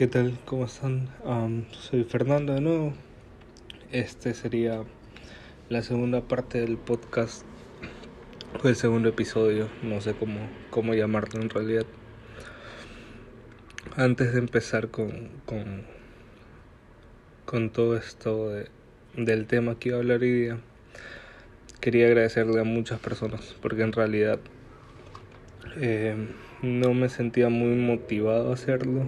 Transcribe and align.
¿Qué 0.00 0.06
tal? 0.06 0.38
¿Cómo 0.46 0.64
están? 0.64 1.10
soy 1.72 2.04
Fernando 2.04 2.54
de 2.54 2.62
nuevo. 2.62 2.94
Este 3.92 4.32
sería 4.32 4.82
la 5.68 5.82
segunda 5.82 6.22
parte 6.22 6.58
del 6.58 6.78
podcast 6.78 7.44
o 8.64 8.66
el 8.66 8.76
segundo 8.76 9.10
episodio, 9.10 9.68
no 9.82 10.00
sé 10.00 10.14
cómo, 10.14 10.40
cómo 10.70 10.94
llamarlo 10.94 11.42
en 11.42 11.50
realidad. 11.50 11.84
Antes 13.94 14.32
de 14.32 14.38
empezar 14.38 14.88
con, 14.88 15.28
con, 15.44 15.82
con 17.44 17.68
todo 17.68 17.98
esto 17.98 18.48
de, 18.48 18.70
del 19.18 19.46
tema 19.46 19.78
que 19.78 19.90
iba 19.90 19.98
a 19.98 20.00
hablar 20.00 20.22
hoy 20.22 20.32
día, 20.32 20.60
quería 21.82 22.06
agradecerle 22.06 22.58
a 22.58 22.64
muchas 22.64 23.00
personas 23.00 23.54
porque 23.60 23.82
en 23.82 23.92
realidad 23.92 24.40
eh, 25.76 26.16
no 26.62 26.92
me 26.92 27.08
sentía 27.08 27.48
muy 27.48 27.74
motivado 27.76 28.50
a 28.50 28.54
hacerlo. 28.54 29.04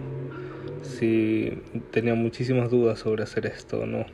Si 0.82 1.60
tenía 1.90 2.14
muchísimas 2.14 2.70
dudas 2.70 2.98
sobre 2.98 3.22
hacer 3.22 3.46
esto 3.46 3.80
o 3.80 3.86
no. 3.86 4.06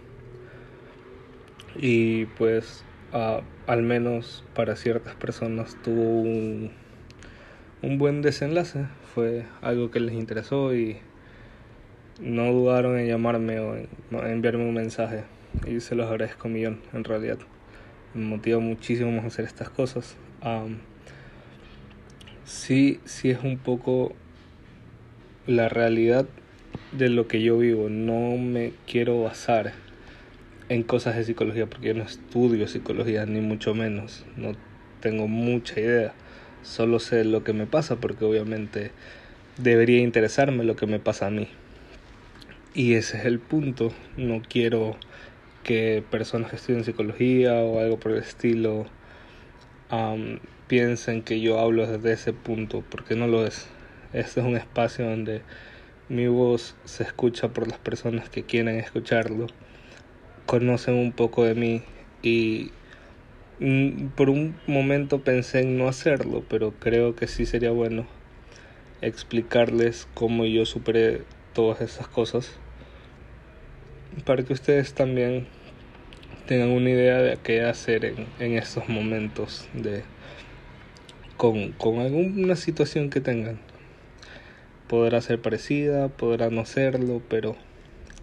Y 1.77 2.27
pues 2.27 2.84
al 3.12 3.82
menos 3.82 4.45
para 4.55 4.77
ciertas 4.77 5.15
personas 5.15 5.77
tuvo 5.82 6.20
un, 6.20 6.73
un 7.82 7.98
buen 7.98 8.23
desenlace. 8.23 8.87
Fue 9.15 9.45
algo 9.62 9.91
que 9.91 10.01
les 10.01 10.15
interesó 10.15 10.74
y 10.74 10.98
no 12.20 12.52
dudaron 12.52 12.98
en 12.98 13.07
llamarme 13.07 13.60
o 13.60 13.77
en 13.77 13.88
enviarme 14.10 14.65
un 14.65 14.74
mensaje. 14.74 15.24
Y 15.66 15.80
se 15.80 15.95
los 15.95 16.10
agradezco 16.10 16.48
un 16.48 16.55
millón, 16.55 16.80
en 16.93 17.05
realidad. 17.05 17.38
Me 18.15 18.24
motiva 18.24 18.59
muchísimo 18.59 19.10
más 19.12 19.24
hacer 19.24 19.45
estas 19.45 19.70
cosas 19.70 20.16
sí, 22.48 23.01
sí 23.05 23.30
es 23.30 23.45
un 23.45 23.59
poco 23.59 24.15
la 25.47 25.69
realidad 25.69 26.27
de 26.93 27.11
lo 27.11 27.29
que 27.29 27.43
yo 27.43 27.59
vivo. 27.59 27.88
No 27.88 28.37
me 28.38 28.73
quiero 28.87 29.23
basar 29.23 29.73
en 30.68 30.82
cosas 30.82 31.16
de 31.16 31.24
psicología 31.24 31.66
porque 31.66 31.88
yo 31.88 31.95
no 31.95 32.05
estudio 32.05 32.66
psicología 32.66 33.27
ni 33.27 33.40
mucho 33.40 33.74
menos. 33.74 34.24
No 34.37 34.52
tengo 35.01 35.29
mucha 35.29 35.79
idea. 35.79 36.15
Solo 36.63 36.99
sé 36.99 37.24
lo 37.24 37.45
que 37.45 37.52
me 37.52 37.66
pasa 37.66 37.96
porque 37.96 38.24
obviamente 38.24 38.90
debería 39.59 40.01
interesarme 40.01 40.65
lo 40.65 40.74
que 40.74 40.87
me 40.87 40.99
pasa 40.99 41.27
a 41.27 41.30
mí. 41.30 41.49
Y 42.74 42.95
ese 42.95 43.18
es 43.18 43.24
el 43.27 43.40
punto. 43.40 43.93
No 44.16 44.40
quiero 44.40 44.96
que 45.65 46.02
personas 46.10 46.51
que 46.51 46.57
estudien 46.57 46.85
psicología 46.85 47.55
o 47.57 47.80
algo 47.80 47.99
por 47.99 48.12
el 48.12 48.18
estilo 48.18 48.87
piensen 50.69 51.23
que 51.23 51.41
yo 51.41 51.59
hablo 51.59 51.87
desde 51.87 52.13
ese 52.13 52.33
punto, 52.33 52.85
porque 52.88 53.16
no 53.16 53.27
lo 53.27 53.47
es. 53.47 53.66
Este 54.13 54.41
es 54.41 54.47
un 54.47 54.57
espacio 54.57 55.09
donde 55.09 55.43
mi 56.09 56.27
voz 56.29 56.77
se 56.85 57.02
escucha 57.02 57.49
por 57.49 57.66
las 57.69 57.79
personas 57.79 58.29
que 58.29 58.45
quieren 58.45 58.79
escucharlo, 58.79 59.46
conocen 60.46 60.95
un 60.95 61.13
poco 61.13 61.45
de 61.45 61.55
mí 61.55 61.83
y 62.23 62.71
mm, 63.61 64.09
por 64.09 64.31
un 64.31 64.55
momento 64.66 65.21
pensé 65.21 65.61
en 65.61 65.77
no 65.77 65.89
hacerlo, 65.89 66.44
pero 66.49 66.72
creo 66.78 67.16
que 67.16 67.27
sí 67.27 67.44
sería 67.44 67.71
bueno 67.71 68.06
explicarles 69.03 70.06
cómo 70.15 70.44
yo 70.44 70.65
superé 70.65 71.22
todas 71.53 71.81
esas 71.81 72.09
cosas 72.09 72.50
para 74.25 74.43
que 74.43 74.53
ustedes 74.53 74.94
también 74.94 75.47
tengan 76.47 76.71
una 76.71 76.91
idea 76.91 77.19
de 77.19 77.37
qué 77.37 77.62
hacer 77.62 78.05
en, 78.05 78.27
en 78.39 78.56
estos 78.56 78.89
momentos 78.89 79.69
de 79.75 80.03
con, 81.38 81.72
con 81.72 82.00
alguna 82.00 82.56
situación 82.56 83.08
que 83.08 83.22
tengan. 83.22 83.58
Podrá 84.88 85.22
ser 85.22 85.41
parecida, 85.41 86.08
podrá 86.08 86.50
no 86.50 86.66
serlo, 86.66 87.22
pero 87.31 87.56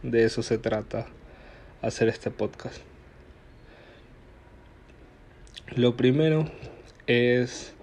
de 0.04 0.26
eso 0.26 0.44
se 0.44 0.60
trata 0.60 1.08
hacer 1.82 2.10
este 2.10 2.30
podcast. 2.30 2.82
Lo 5.76 5.96
primero 5.98 6.50
es, 7.08 7.74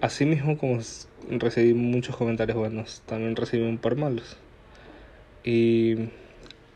así 0.00 0.24
mismo 0.24 0.58
como 0.58 0.80
recibí 1.28 1.74
muchos 1.74 2.16
comentarios 2.16 2.56
buenos, 2.56 3.02
también 3.06 3.36
recibí 3.36 3.62
un 3.62 3.78
par 3.78 3.96
malos. 3.96 4.36
Y 5.44 6.08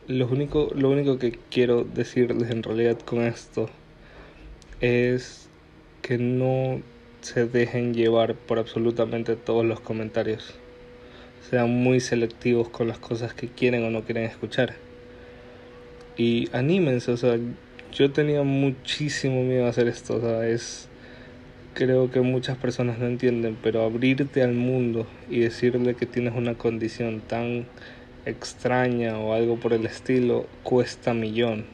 lo 0.06 0.26
único, 0.28 0.70
lo 0.74 0.90
único 0.90 1.18
que 1.18 1.38
quiero 1.50 1.84
decirles 1.84 2.50
en 2.50 2.62
realidad 2.62 2.98
con 2.98 3.22
esto 3.22 3.68
es 4.80 5.48
que 6.02 6.18
no 6.18 6.82
se 7.26 7.44
dejen 7.44 7.92
llevar 7.92 8.36
por 8.36 8.60
absolutamente 8.60 9.34
todos 9.34 9.64
los 9.64 9.80
comentarios. 9.80 10.54
Sean 11.50 11.70
muy 11.70 11.98
selectivos 11.98 12.68
con 12.68 12.86
las 12.86 12.98
cosas 12.98 13.34
que 13.34 13.48
quieren 13.48 13.82
o 13.82 13.90
no 13.90 14.02
quieren 14.02 14.22
escuchar. 14.22 14.76
Y 16.16 16.48
anímense, 16.52 17.10
o 17.10 17.16
sea, 17.16 17.36
yo 17.92 18.12
tenía 18.12 18.44
muchísimo 18.44 19.42
miedo 19.42 19.66
a 19.66 19.70
hacer 19.70 19.88
esto, 19.88 20.14
o 20.16 20.20
sea, 20.20 20.46
es 20.46 20.88
creo 21.74 22.12
que 22.12 22.20
muchas 22.20 22.58
personas 22.58 23.00
no 23.00 23.06
entienden, 23.06 23.58
pero 23.60 23.82
abrirte 23.82 24.44
al 24.44 24.54
mundo 24.54 25.04
y 25.28 25.40
decirle 25.40 25.96
que 25.96 26.06
tienes 26.06 26.34
una 26.36 26.54
condición 26.54 27.20
tan 27.22 27.66
extraña 28.24 29.18
o 29.18 29.34
algo 29.34 29.56
por 29.56 29.72
el 29.72 29.84
estilo 29.84 30.46
cuesta 30.62 31.12
millón. 31.12 31.64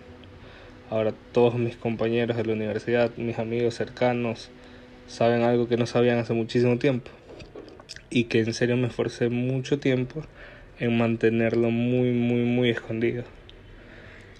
Ahora 0.88 1.12
todos 1.32 1.56
mis 1.56 1.76
compañeros 1.76 2.38
de 2.38 2.44
la 2.46 2.54
universidad, 2.54 3.14
mis 3.18 3.38
amigos 3.38 3.74
cercanos, 3.74 4.50
saben 5.12 5.42
algo 5.42 5.68
que 5.68 5.76
no 5.76 5.86
sabían 5.86 6.18
hace 6.18 6.32
muchísimo 6.32 6.78
tiempo. 6.78 7.10
Y 8.08 8.24
que 8.24 8.40
en 8.40 8.54
serio 8.54 8.76
me 8.76 8.88
esforcé 8.88 9.28
mucho 9.28 9.78
tiempo 9.78 10.22
en 10.78 10.96
mantenerlo 10.96 11.70
muy 11.70 12.12
muy 12.12 12.44
muy 12.44 12.70
escondido. 12.70 13.24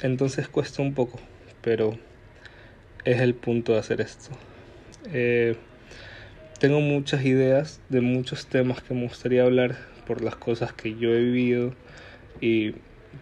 Entonces 0.00 0.48
cuesta 0.48 0.82
un 0.82 0.94
poco 0.94 1.20
pero 1.62 1.96
es 3.04 3.20
el 3.20 3.34
punto 3.34 3.72
de 3.72 3.78
hacer 3.78 4.00
esto. 4.00 4.30
Eh, 5.12 5.56
tengo 6.58 6.80
muchas 6.80 7.24
ideas 7.24 7.80
de 7.88 8.00
muchos 8.00 8.46
temas 8.46 8.82
que 8.82 8.94
me 8.94 9.06
gustaría 9.06 9.44
hablar 9.44 9.76
por 10.06 10.22
las 10.22 10.36
cosas 10.36 10.72
que 10.72 10.96
yo 10.96 11.10
he 11.10 11.20
vivido 11.20 11.74
y 12.40 12.74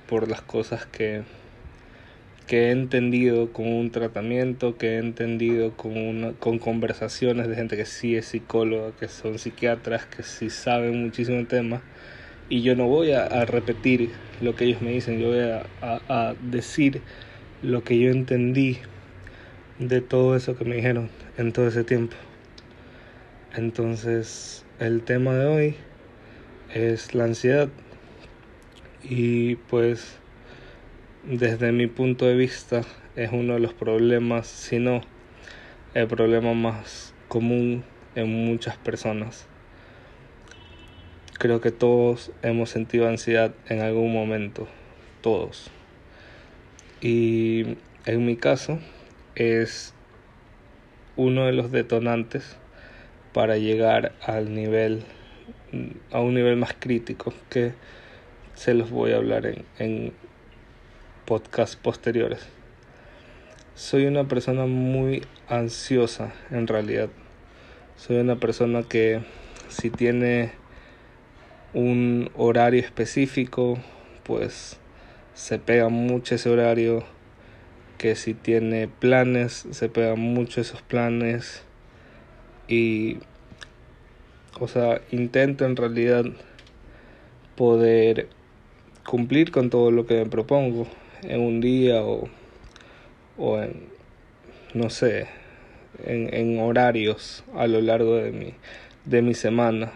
por 0.08 0.28
las 0.28 0.42
cosas 0.42 0.86
que 0.86 1.22
que 2.50 2.66
he 2.66 2.70
entendido 2.72 3.52
con 3.52 3.72
un 3.72 3.92
tratamiento, 3.92 4.76
que 4.76 4.96
he 4.96 4.98
entendido 4.98 5.76
con, 5.76 5.96
una, 5.96 6.32
con 6.32 6.58
conversaciones 6.58 7.46
de 7.46 7.54
gente 7.54 7.76
que 7.76 7.86
sí 7.86 8.16
es 8.16 8.26
psicóloga, 8.26 8.90
que 8.98 9.06
son 9.06 9.38
psiquiatras, 9.38 10.06
que 10.06 10.24
sí 10.24 10.50
saben 10.50 11.00
muchísimo 11.00 11.46
tema. 11.46 11.80
Y 12.48 12.62
yo 12.62 12.74
no 12.74 12.88
voy 12.88 13.12
a, 13.12 13.28
repetir 13.44 14.10
lo 14.40 14.56
que 14.56 14.64
ellos 14.64 14.82
me 14.82 14.90
dicen, 14.90 15.20
yo 15.20 15.28
voy 15.28 15.38
a, 15.38 15.62
a 15.80 16.34
decir 16.42 17.02
lo 17.62 17.84
que 17.84 17.96
yo 18.00 18.10
entendí 18.10 18.78
de 19.78 20.00
todo 20.00 20.34
eso 20.34 20.56
que 20.58 20.64
me 20.64 20.74
dijeron 20.74 21.08
en 21.38 21.52
todo 21.52 21.68
ese 21.68 21.84
tiempo. 21.84 22.16
Entonces, 23.54 24.64
el 24.80 25.02
tema 25.02 25.34
de 25.34 25.46
hoy 25.46 25.76
es 26.74 27.14
la 27.14 27.26
ansiedad. 27.26 27.68
Y 29.04 29.54
pues 29.54 30.19
desde 31.24 31.72
mi 31.72 31.86
punto 31.86 32.26
de 32.26 32.34
vista 32.34 32.82
es 33.16 33.30
uno 33.32 33.54
de 33.54 33.60
los 33.60 33.74
problemas, 33.74 34.46
si 34.46 34.78
no 34.78 35.02
el 35.94 36.06
problema 36.06 36.54
más 36.54 37.14
común 37.28 37.84
en 38.14 38.28
muchas 38.28 38.76
personas. 38.76 39.46
Creo 41.38 41.60
que 41.60 41.70
todos 41.70 42.32
hemos 42.42 42.70
sentido 42.70 43.08
ansiedad 43.08 43.52
en 43.68 43.80
algún 43.80 44.12
momento, 44.12 44.68
todos. 45.20 45.70
Y 47.00 47.76
en 48.06 48.26
mi 48.26 48.36
caso 48.36 48.78
es 49.34 49.94
uno 51.16 51.46
de 51.46 51.52
los 51.52 51.70
detonantes 51.70 52.56
para 53.32 53.56
llegar 53.56 54.12
al 54.22 54.54
nivel 54.54 55.04
a 56.10 56.20
un 56.20 56.34
nivel 56.34 56.56
más 56.56 56.74
crítico 56.78 57.32
que 57.48 57.72
se 58.54 58.74
los 58.74 58.90
voy 58.90 59.12
a 59.12 59.16
hablar 59.16 59.46
en, 59.46 59.64
en 59.78 60.12
podcasts 61.30 61.76
posteriores. 61.76 62.40
Soy 63.76 64.06
una 64.06 64.26
persona 64.26 64.66
muy 64.66 65.22
ansiosa 65.48 66.32
en 66.50 66.66
realidad. 66.66 67.08
Soy 67.94 68.16
una 68.16 68.34
persona 68.34 68.82
que 68.82 69.20
si 69.68 69.90
tiene 69.90 70.50
un 71.72 72.32
horario 72.36 72.80
específico, 72.80 73.78
pues 74.24 74.80
se 75.34 75.60
pega 75.60 75.88
mucho 75.88 76.34
ese 76.34 76.50
horario. 76.50 77.04
Que 77.96 78.16
si 78.16 78.34
tiene 78.34 78.88
planes, 78.88 79.68
se 79.70 79.88
pega 79.88 80.16
mucho 80.16 80.60
esos 80.60 80.82
planes. 80.82 81.62
Y, 82.66 83.18
o 84.58 84.66
sea, 84.66 85.00
intento 85.12 85.64
en 85.64 85.76
realidad 85.76 86.24
poder 87.54 88.26
cumplir 89.06 89.52
con 89.52 89.70
todo 89.70 89.92
lo 89.92 90.06
que 90.06 90.14
me 90.14 90.26
propongo 90.26 90.88
en 91.22 91.40
un 91.40 91.60
día 91.60 92.02
o, 92.02 92.28
o 93.38 93.60
en, 93.60 93.88
no 94.74 94.90
sé, 94.90 95.26
en, 96.04 96.32
en 96.34 96.58
horarios 96.58 97.44
a 97.54 97.66
lo 97.66 97.80
largo 97.80 98.16
de 98.16 98.32
mi, 98.32 98.54
de 99.04 99.22
mi 99.22 99.34
semana. 99.34 99.92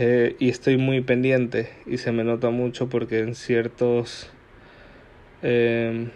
Eh, 0.00 0.36
y 0.38 0.48
estoy 0.48 0.76
muy 0.76 1.00
pendiente 1.00 1.70
y 1.84 1.98
se 1.98 2.12
me 2.12 2.22
nota 2.22 2.50
mucho 2.50 2.88
porque 2.88 3.18
en 3.18 3.34
ciertos 3.34 4.30
em, 5.42 6.10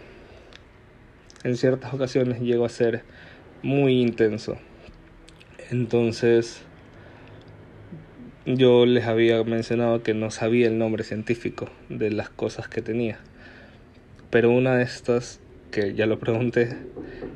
en 1.43 1.57
ciertas 1.57 1.93
ocasiones 1.93 2.39
llego 2.39 2.63
a 2.63 2.69
ser 2.69 3.03
muy 3.61 4.01
intenso 4.01 4.57
entonces 5.69 6.61
yo 8.45 8.85
les 8.85 9.05
había 9.05 9.43
mencionado 9.43 10.01
que 10.01 10.13
no 10.13 10.31
sabía 10.31 10.67
el 10.67 10.77
nombre 10.77 11.03
científico 11.03 11.69
de 11.89 12.09
las 12.09 12.29
cosas 12.29 12.69
que 12.69 12.81
tenía 12.81 13.19
pero 14.33 14.49
una 14.49 14.75
de 14.75 14.83
estas 14.83 15.39
que 15.69 15.93
ya 15.93 16.07
lo 16.07 16.17
pregunté 16.17 16.75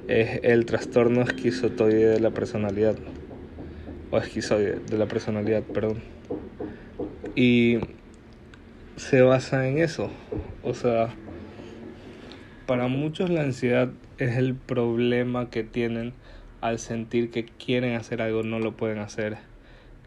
es 0.08 0.40
el 0.42 0.66
trastorno 0.66 1.22
esquizotoide 1.22 2.08
de 2.08 2.20
la 2.20 2.32
personalidad 2.32 2.96
o 4.10 4.18
esquizoide 4.18 4.80
de 4.80 4.98
la 4.98 5.06
personalidad 5.06 5.62
perdón 5.62 6.02
y 7.38 7.78
se 8.96 9.22
basa 9.22 9.68
en 9.68 9.78
eso. 9.78 10.10
O 10.64 10.74
sea, 10.74 11.14
para 12.66 12.88
muchos 12.88 13.30
la 13.30 13.44
ansiedad 13.44 13.92
es 14.18 14.38
el 14.38 14.56
problema 14.56 15.52
que 15.52 15.64
tienen 15.64 16.14
al 16.62 16.80
sentir 16.80 17.30
que 17.30 17.46
quieren 17.46 17.96
hacer 17.96 18.24
algo, 18.24 18.42
no 18.42 18.58
lo 18.58 18.76
pueden 18.76 18.98
hacer. 18.98 19.38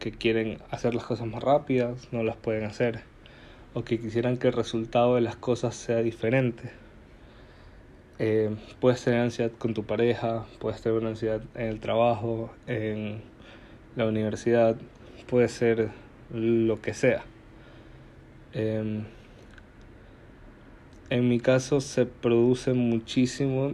Que 0.00 0.10
quieren 0.10 0.58
hacer 0.70 0.96
las 0.96 1.04
cosas 1.04 1.28
más 1.28 1.40
rápidas, 1.40 2.08
no 2.10 2.24
las 2.24 2.36
pueden 2.36 2.64
hacer. 2.64 3.02
O 3.74 3.84
que 3.84 4.00
quisieran 4.00 4.38
que 4.38 4.48
el 4.48 4.54
resultado 4.54 5.14
de 5.14 5.20
las 5.20 5.36
cosas 5.36 5.76
sea 5.76 5.98
diferente. 5.98 6.79
Eh, 8.22 8.54
puedes 8.80 9.02
tener 9.02 9.20
ansiedad 9.20 9.50
con 9.58 9.72
tu 9.72 9.84
pareja, 9.84 10.44
puedes 10.58 10.82
tener 10.82 10.98
una 10.98 11.08
ansiedad 11.08 11.40
en 11.54 11.68
el 11.68 11.80
trabajo, 11.80 12.50
en 12.66 13.22
la 13.96 14.04
universidad, 14.04 14.76
puede 15.26 15.48
ser 15.48 15.88
lo 16.30 16.82
que 16.82 16.92
sea. 16.92 17.24
Em, 18.52 19.04
en 21.08 21.28
mi 21.30 21.40
caso 21.40 21.80
se 21.80 22.04
produce 22.04 22.74
muchísimo 22.74 23.72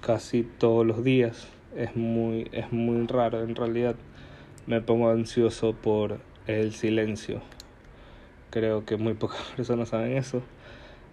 casi 0.00 0.42
todos 0.42 0.86
los 0.86 1.04
días. 1.04 1.48
Es 1.76 1.94
muy, 1.94 2.48
es 2.52 2.72
muy 2.72 3.06
raro 3.06 3.42
en 3.42 3.54
realidad. 3.54 3.96
Me 4.66 4.80
pongo 4.80 5.10
ansioso 5.10 5.74
por 5.74 6.18
el 6.46 6.72
silencio. 6.72 7.42
Creo 8.48 8.86
que 8.86 8.96
muy 8.96 9.12
pocas 9.12 9.42
personas 9.56 9.90
saben 9.90 10.16
eso. 10.16 10.40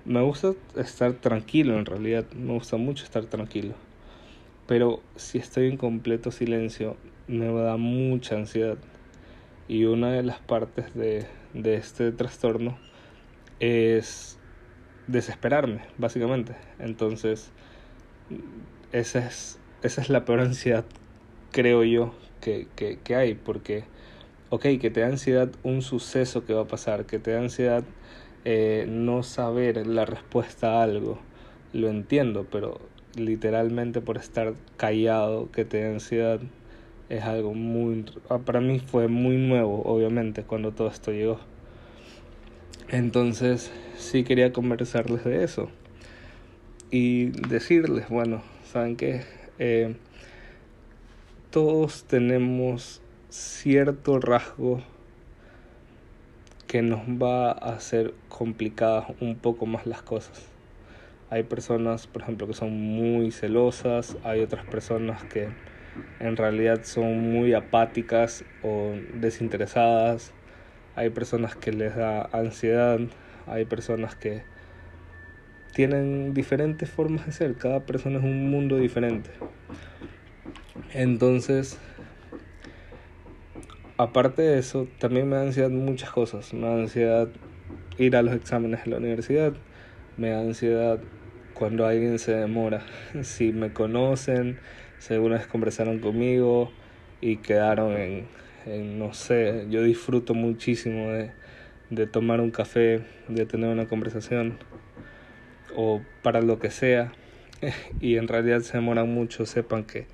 Me 0.09 0.21
gusta 0.23 0.55
estar 0.75 1.13
tranquilo 1.13 1.77
en 1.77 1.85
realidad. 1.85 2.25
Me 2.31 2.53
gusta 2.53 2.77
mucho 2.77 3.03
estar 3.03 3.25
tranquilo. 3.25 3.75
Pero 4.65 5.03
si 5.15 5.37
estoy 5.37 5.67
en 5.67 5.77
completo 5.77 6.31
silencio 6.31 6.97
me 7.27 7.53
da 7.53 7.77
mucha 7.77 8.33
ansiedad 8.35 8.79
y 9.67 9.83
una 9.83 10.11
de 10.11 10.23
las 10.23 10.39
partes 10.39 10.95
de, 10.95 11.27
de 11.53 11.75
este 11.75 12.11
trastorno 12.11 12.79
es 13.59 14.39
desesperarme, 15.05 15.81
básicamente. 15.99 16.55
Entonces, 16.79 17.51
esa 18.91 19.19
es, 19.19 19.59
esa 19.83 20.01
es 20.01 20.09
la 20.09 20.25
peor 20.25 20.39
ansiedad, 20.39 20.85
creo 21.51 21.83
yo, 21.83 22.15
que, 22.41 22.65
que, 22.75 22.97
que 22.97 23.15
hay, 23.15 23.35
porque, 23.35 23.83
ok, 24.49 24.63
que 24.81 24.89
te 24.89 25.01
da 25.01 25.07
ansiedad 25.07 25.51
un 25.61 25.83
suceso 25.83 26.45
que 26.45 26.55
va 26.55 26.61
a 26.61 26.67
pasar, 26.67 27.05
que 27.05 27.19
te 27.19 27.29
da 27.29 27.41
ansiedad 27.41 27.83
eh, 28.45 28.85
no 28.87 29.23
saber 29.23 29.85
la 29.87 30.05
respuesta 30.05 30.79
a 30.79 30.83
algo, 30.83 31.19
lo 31.73 31.89
entiendo, 31.89 32.45
pero 32.49 32.79
literalmente 33.15 34.01
por 34.01 34.17
estar 34.17 34.53
callado, 34.77 35.51
que 35.51 35.65
te 35.65 35.83
da 35.83 35.89
ansiedad 35.89 36.39
es 37.09 37.23
algo 37.23 37.53
muy... 37.53 38.05
Ah, 38.29 38.37
para 38.39 38.61
mí 38.61 38.79
fue 38.79 39.07
muy 39.07 39.37
nuevo, 39.37 39.81
obviamente, 39.83 40.43
cuando 40.43 40.71
todo 40.71 40.87
esto 40.89 41.11
llegó. 41.11 41.39
Entonces, 42.89 43.71
sí 43.97 44.23
quería 44.23 44.53
conversarles 44.53 45.23
de 45.23 45.43
eso. 45.43 45.69
Y 46.91 47.25
decirles, 47.25 48.09
bueno, 48.09 48.43
¿saben 48.71 48.95
qué? 48.95 49.23
Eh, 49.57 49.95
todos 51.49 52.03
tenemos 52.03 53.01
cierto 53.29 54.19
rasgo 54.19 54.81
que 56.69 56.83
nos 56.83 56.99
va 56.99 57.49
a 57.49 57.73
hacer 57.73 58.13
complicadas 58.27 59.07
un 59.21 59.35
poco 59.35 59.65
más 59.65 59.87
las 59.87 60.03
cosas. 60.03 60.45
Hay 61.31 61.41
personas, 61.41 62.05
por 62.05 62.21
ejemplo, 62.21 62.45
que 62.45 62.53
son 62.53 62.79
muy 62.79 63.31
celosas, 63.31 64.15
hay 64.23 64.41
otras 64.41 64.67
personas 64.67 65.23
que 65.23 65.49
en 66.19 66.37
realidad 66.37 66.83
son 66.83 67.31
muy 67.31 67.55
apáticas 67.55 68.45
o 68.61 68.93
desinteresadas. 69.15 70.31
Hay 70.95 71.09
personas 71.09 71.55
que 71.55 71.71
les 71.71 71.95
da 71.95 72.29
ansiedad, 72.31 72.99
hay 73.47 73.65
personas 73.65 74.15
que 74.15 74.43
tienen 75.73 76.35
diferentes 76.35 76.87
formas 76.87 77.25
de 77.25 77.31
ser, 77.31 77.55
cada 77.55 77.79
persona 77.79 78.19
es 78.19 78.23
un 78.23 78.51
mundo 78.51 78.77
diferente. 78.77 79.31
Entonces, 80.93 81.79
aparte 83.99 84.41
de 84.41 84.59
eso, 84.59 84.87
también 84.97 85.27
me 85.27 85.35
da 85.35 85.41
ansiedad 85.43 85.69
muchas 85.69 86.09
cosas. 86.09 86.53
Me 86.53 86.67
da 86.67 86.75
ansiedad 86.75 87.27
ir 87.97 88.15
a 88.15 88.21
los 88.21 88.33
exámenes 88.33 88.85
de 88.85 88.91
la 88.91 88.97
universidad, 88.97 89.53
me 90.15 90.29
da 90.29 90.39
ansiedad 90.39 91.01
cuando 91.53 91.85
alguien 91.85 92.17
se 92.17 92.33
demora. 92.33 92.81
Si 93.23 93.51
me 93.51 93.73
conocen, 93.73 94.57
si 94.99 95.13
alguna 95.13 95.35
vez 95.35 95.47
conversaron 95.47 95.99
conmigo 95.99 96.71
y 97.19 97.37
quedaron 97.37 97.91
en, 97.97 98.27
en 98.65 98.97
no 98.99 99.13
sé, 99.13 99.67
yo 99.69 99.83
disfruto 99.83 100.33
muchísimo 100.33 101.09
de, 101.11 101.31
de 101.89 102.07
tomar 102.07 102.39
un 102.39 102.51
café, 102.51 103.01
de 103.27 103.45
tener 103.45 103.69
una 103.69 103.89
conversación 103.89 104.59
o 105.75 106.01
para 106.23 106.41
lo 106.41 106.57
que 106.59 106.71
sea 106.71 107.11
y 107.99 108.15
en 108.15 108.29
realidad 108.29 108.61
se 108.61 108.77
demoran 108.77 109.13
mucho, 109.13 109.45
sepan 109.45 109.83
que 109.83 110.07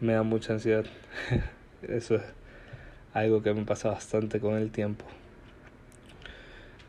me 0.00 0.12
da 0.12 0.22
mucha 0.22 0.52
ansiedad. 0.52 0.84
Eso 1.82 2.14
es 2.14 2.43
algo 3.14 3.42
que 3.42 3.54
me 3.54 3.62
pasa 3.62 3.88
bastante 3.88 4.40
con 4.40 4.56
el 4.56 4.70
tiempo. 4.70 5.06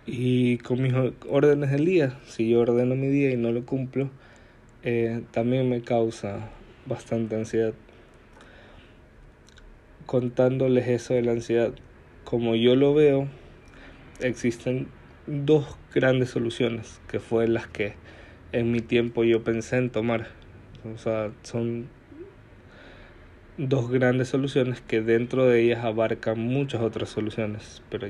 Y 0.08 0.58
con 0.58 0.82
mis 0.82 0.94
órdenes 1.30 1.72
del 1.72 1.86
día, 1.86 2.20
si 2.28 2.50
yo 2.50 2.62
ordeno 2.62 2.96
mi 2.96 3.08
día 3.08 3.32
y 3.32 3.38
no 3.38 3.52
lo 3.52 3.66
cumplo, 3.66 4.10
eh, 4.84 5.24
también 5.32 5.70
me 5.70 5.82
causa 5.82 6.50
bastante 6.86 7.36
ansiedad. 7.36 7.74
Contándoles 10.06 10.88
eso 10.88 11.14
de 11.14 11.22
la 11.22 11.32
ansiedad, 11.32 11.74
como 12.24 12.56
yo 12.56 12.76
lo 12.76 12.94
veo, 12.94 13.28
existen 14.20 14.88
dos 15.28 15.78
grandes 15.94 16.30
soluciones 16.30 17.00
que 17.08 17.20
fue 17.20 17.48
las 17.48 17.68
que 17.68 17.94
en 18.52 18.72
mi 18.72 18.82
tiempo 18.82 19.24
yo 19.24 19.44
pensé 19.44 19.78
en 19.78 19.90
tomar. 19.90 20.28
O 20.94 20.98
sea, 21.00 21.32
son 21.42 21.88
dos 23.58 23.90
grandes 23.90 24.30
soluciones 24.30 24.82
que 24.82 25.02
dentro 25.02 25.46
de 25.46 25.62
ellas 25.62 25.86
abarcan 25.86 26.40
muchas 26.40 26.82
otras 26.82 27.10
soluciones, 27.10 27.82
pero 27.90 28.10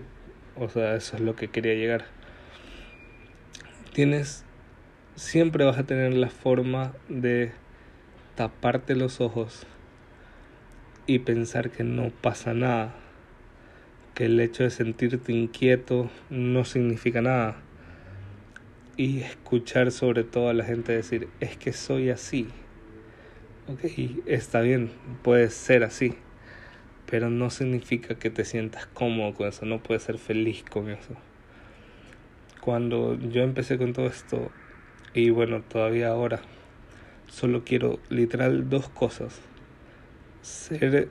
o 0.58 0.70
sea, 0.70 0.96
eso 0.96 1.18
es 1.18 1.22
lo 1.22 1.36
que 1.36 1.50
quería 1.50 1.74
llegar. 1.74 2.06
Tienes 3.94 4.46
siempre 5.16 5.64
vas 5.64 5.78
a 5.78 5.86
tener 5.86 6.14
la 6.14 6.30
forma 6.30 6.94
de 7.08 7.52
taparte 8.36 8.96
los 8.96 9.22
ojos 9.22 9.66
y 11.08 11.20
pensar 11.20 11.70
que 11.70 11.84
no 11.84 12.10
pasa 12.10 12.54
nada, 12.54 12.96
que 14.14 14.26
el 14.26 14.40
hecho 14.40 14.64
de 14.64 14.70
sentirte 14.70 15.32
inquieto 15.32 16.10
no 16.30 16.66
significa 16.66 17.22
nada 17.22 17.58
y 18.98 19.20
escuchar 19.20 19.92
sobre 19.92 20.24
todo 20.24 20.50
a 20.50 20.54
la 20.54 20.64
gente 20.64 20.94
decir 20.94 21.28
es 21.40 21.58
que 21.58 21.74
soy 21.74 22.10
así. 22.10 22.48
Ok, 23.68 23.84
está 24.28 24.62
bien, 24.62 24.92
puedes 25.24 25.56
ser 25.56 25.84
así, 25.84 26.14
pero 27.08 27.32
no 27.32 27.50
significa 27.50 28.14
que 28.14 28.30
te 28.30 28.46
sientas 28.46 28.86
cómodo 28.86 29.34
con 29.34 29.48
eso, 29.48 29.66
no 29.66 29.82
puedes 29.82 30.04
ser 30.04 30.20
feliz 30.20 30.64
con 30.70 30.92
eso. 30.92 31.16
Cuando 32.62 33.18
yo 33.18 33.42
empecé 33.42 33.80
con 33.80 33.94
todo 33.94 34.06
esto, 34.06 34.52
y 35.16 35.32
bueno, 35.32 35.64
todavía 35.64 36.10
ahora, 36.10 36.42
solo 37.28 37.64
quiero 37.64 38.00
literal 38.10 38.70
dos 38.70 38.88
cosas. 38.90 39.42
Ser 40.44 41.10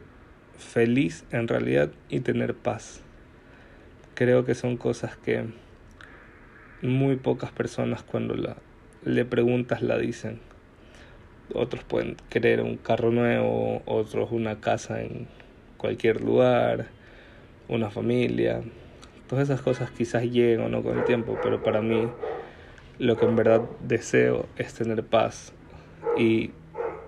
feliz 0.57 1.25
en 1.33 1.49
realidad 1.49 1.91
y 2.09 2.21
tener 2.21 2.55
paz. 2.55 3.01
Creo 4.15 4.45
que 4.45 4.55
son 4.55 4.77
cosas 4.77 5.17
que 5.17 5.45
muy 6.83 7.17
pocas 7.17 7.51
personas 7.51 8.05
cuando 8.05 8.37
la, 8.37 8.59
le 9.05 9.25
preguntas 9.25 9.83
la 9.83 9.99
dicen. 9.99 10.54
Otros 11.53 11.85
pueden 11.85 12.17
querer 12.31 12.63
un 12.63 12.77
carro 12.77 13.11
nuevo, 13.11 13.83
otros 13.85 14.33
una 14.33 14.61
casa 14.61 15.03
en 15.03 15.29
cualquier 15.77 16.23
lugar, 16.23 16.87
una 17.69 17.91
familia. 17.91 18.63
Todas 19.29 19.45
esas 19.45 19.61
cosas 19.61 19.91
quizás 19.91 20.23
lleguen 20.25 20.61
o 20.63 20.69
no 20.69 20.83
con 20.83 20.99
el 20.99 21.05
tiempo, 21.05 21.39
pero 21.43 21.63
para 21.63 21.83
mí 21.83 22.09
lo 22.99 23.17
que 23.17 23.27
en 23.27 23.37
verdad 23.37 23.63
deseo 23.81 24.47
es 24.57 24.73
tener 24.75 25.05
paz 25.05 25.53
y 26.17 26.53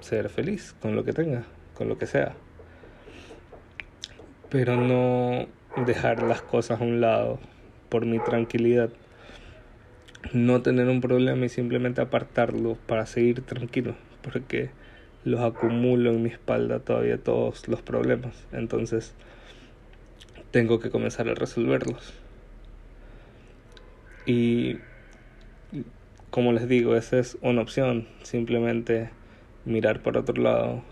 ser 0.00 0.28
feliz 0.28 0.74
con 0.80 0.96
lo 0.96 1.04
que 1.04 1.12
tenga, 1.12 1.44
con 1.74 1.88
lo 1.88 1.98
que 1.98 2.06
sea. 2.06 2.34
Pero 4.50 4.76
no 4.76 5.46
dejar 5.84 6.22
las 6.22 6.42
cosas 6.42 6.80
a 6.80 6.84
un 6.84 7.00
lado 7.00 7.38
por 7.88 8.06
mi 8.06 8.18
tranquilidad. 8.18 8.90
No 10.32 10.62
tener 10.62 10.88
un 10.88 11.00
problema 11.00 11.46
y 11.46 11.48
simplemente 11.48 12.00
apartarlo 12.00 12.76
para 12.86 13.06
seguir 13.06 13.42
tranquilo, 13.42 13.94
porque 14.26 14.70
los 15.24 15.40
acumulo 15.40 16.10
en 16.10 16.24
mi 16.24 16.30
espalda 16.30 16.80
todavía 16.80 17.16
todos 17.16 17.68
los 17.68 17.80
problemas. 17.80 18.34
Entonces 18.50 19.14
tengo 20.50 20.80
que 20.80 20.90
comenzar 20.90 21.28
a 21.28 21.34
resolverlos. 21.34 22.12
Y 24.26 24.78
como 26.30 26.52
les 26.52 26.68
digo, 26.68 26.96
esa 26.96 27.20
es 27.20 27.38
una 27.40 27.62
opción, 27.62 28.08
simplemente 28.24 29.10
mirar 29.64 30.02
por 30.02 30.18
otro 30.18 30.42
lado 30.42 30.82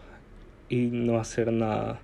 y 0.68 0.86
no 0.86 1.18
hacer 1.18 1.52
nada. 1.52 1.98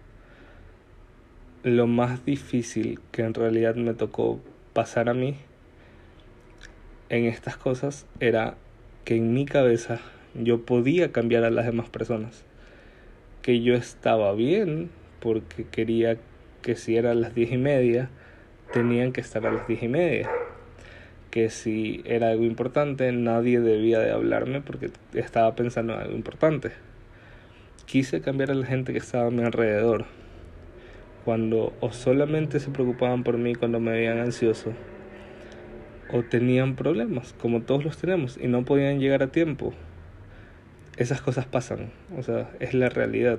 Lo 1.63 1.87
más 1.87 2.27
difícil 2.27 2.99
que 3.13 3.23
en 3.23 3.35
realidad 3.35 3.77
me 3.77 3.95
tocó 3.95 4.41
pasar 4.73 5.09
a 5.09 5.15
mí 5.15 5.37
en 7.09 7.27
estas 7.27 7.57
cosas 7.57 8.07
era 8.19 8.57
que 9.05 9.17
en 9.17 9.33
mi 9.33 9.45
cabeza 9.45 10.01
yo 10.35 10.65
podía 10.65 11.13
cambiar 11.13 11.45
a 11.45 11.51
las 11.51 11.67
demás 11.67 11.89
personas. 11.89 12.45
Que 13.43 13.63
yo 13.63 13.75
estaba 13.75 14.33
bien 14.35 14.91
porque 15.21 15.65
quería 15.65 16.19
que 16.63 16.77
si 16.77 16.97
eran 16.97 17.21
las 17.21 17.35
diez 17.35 17.53
y 17.53 17.57
media, 17.57 18.11
tenían 18.73 19.13
que 19.13 19.21
estar 19.21 19.47
a 19.47 19.53
las 19.53 19.67
diez 19.67 19.83
y 19.83 19.89
media. 19.89 20.31
Que 21.31 21.49
si 21.51 22.03
era 22.05 22.31
algo 22.31 22.45
importante, 22.45 23.11
nadie 23.13 23.61
debía 23.61 24.01
de 24.01 24.13
hablarme 24.13 24.61
porque 24.61 24.91
estaba 25.15 25.55
pensando 25.55 25.95
en 25.95 26.01
algo 26.01 26.17
importante. 26.17 26.73
Quise 27.87 28.21
cambiar 28.21 28.51
a 28.51 28.55
la 28.55 28.67
gente 28.67 28.93
que 28.93 28.99
estaba 28.99 29.27
a 29.27 29.31
mi 29.31 29.43
alrededor. 29.43 30.05
Cuando 31.25 31.73
o 31.81 31.93
solamente 31.93 32.61
se 32.61 32.71
preocupaban 32.71 33.25
por 33.25 33.37
mí 33.37 33.55
cuando 33.55 33.79
me 33.79 33.93
veían 33.93 34.19
ansioso, 34.19 34.73
o 36.13 36.23
tenían 36.23 36.77
problemas, 36.77 37.35
como 37.35 37.63
todos 37.63 37.85
los 37.85 37.99
tenemos, 37.99 38.39
y 38.41 38.49
no 38.49 38.65
podían 38.65 39.01
llegar 39.01 39.23
a 39.23 39.29
tiempo. 39.29 39.73
Esas 41.01 41.23
cosas 41.23 41.47
pasan, 41.47 41.91
o 42.15 42.23
sea, 42.23 42.51
es 42.61 42.75
la 42.75 42.91
realidad. 42.91 43.39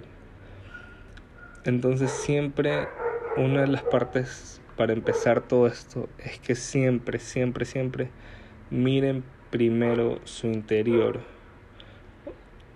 Entonces 1.64 2.10
siempre 2.10 2.88
una 3.38 3.62
de 3.62 3.68
las 3.68 3.84
partes 3.84 4.60
para 4.78 4.94
empezar 4.94 5.42
todo 5.42 5.68
esto 5.68 6.10
es 6.18 6.40
que 6.40 6.56
siempre, 6.56 7.20
siempre, 7.20 7.66
siempre 7.66 8.10
miren 8.72 9.24
primero 9.52 10.20
su 10.24 10.48
interior. 10.48 11.22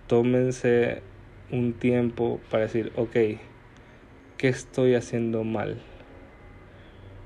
Tómense 0.06 1.02
un 1.50 1.72
tiempo 1.72 2.40
para 2.48 2.62
decir, 2.62 2.92
ok, 2.94 3.16
¿qué 4.36 4.48
estoy 4.48 4.94
haciendo 4.94 5.42
mal? 5.42 5.82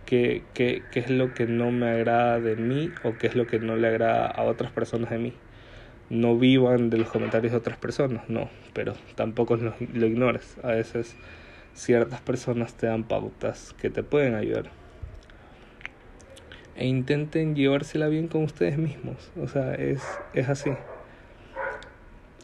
¿Qué, 0.06 0.44
qué, 0.54 0.82
qué 0.90 1.00
es 1.00 1.10
lo 1.10 1.34
que 1.34 1.44
no 1.44 1.70
me 1.70 1.90
agrada 1.90 2.40
de 2.40 2.56
mí 2.56 2.90
o 3.04 3.18
qué 3.18 3.26
es 3.26 3.36
lo 3.36 3.46
que 3.46 3.58
no 3.58 3.76
le 3.76 3.86
agrada 3.86 4.28
a 4.28 4.44
otras 4.44 4.72
personas 4.72 5.10
de 5.10 5.18
mí? 5.18 5.34
No 6.10 6.36
vivan 6.36 6.90
de 6.90 6.98
los 6.98 7.08
comentarios 7.08 7.52
de 7.52 7.58
otras 7.58 7.78
personas, 7.78 8.28
no, 8.28 8.50
pero 8.74 8.94
tampoco 9.14 9.56
lo, 9.56 9.74
lo 9.94 10.06
ignores. 10.06 10.56
A 10.62 10.72
veces 10.72 11.16
ciertas 11.74 12.20
personas 12.20 12.74
te 12.74 12.86
dan 12.86 13.04
pautas 13.04 13.74
que 13.80 13.90
te 13.90 14.02
pueden 14.02 14.34
ayudar. 14.34 14.70
E 16.76 16.86
intenten 16.86 17.54
llevársela 17.54 18.08
bien 18.08 18.28
con 18.28 18.42
ustedes 18.44 18.78
mismos. 18.78 19.30
O 19.40 19.48
sea, 19.48 19.74
es, 19.74 20.02
es 20.32 20.48
así. 20.48 20.70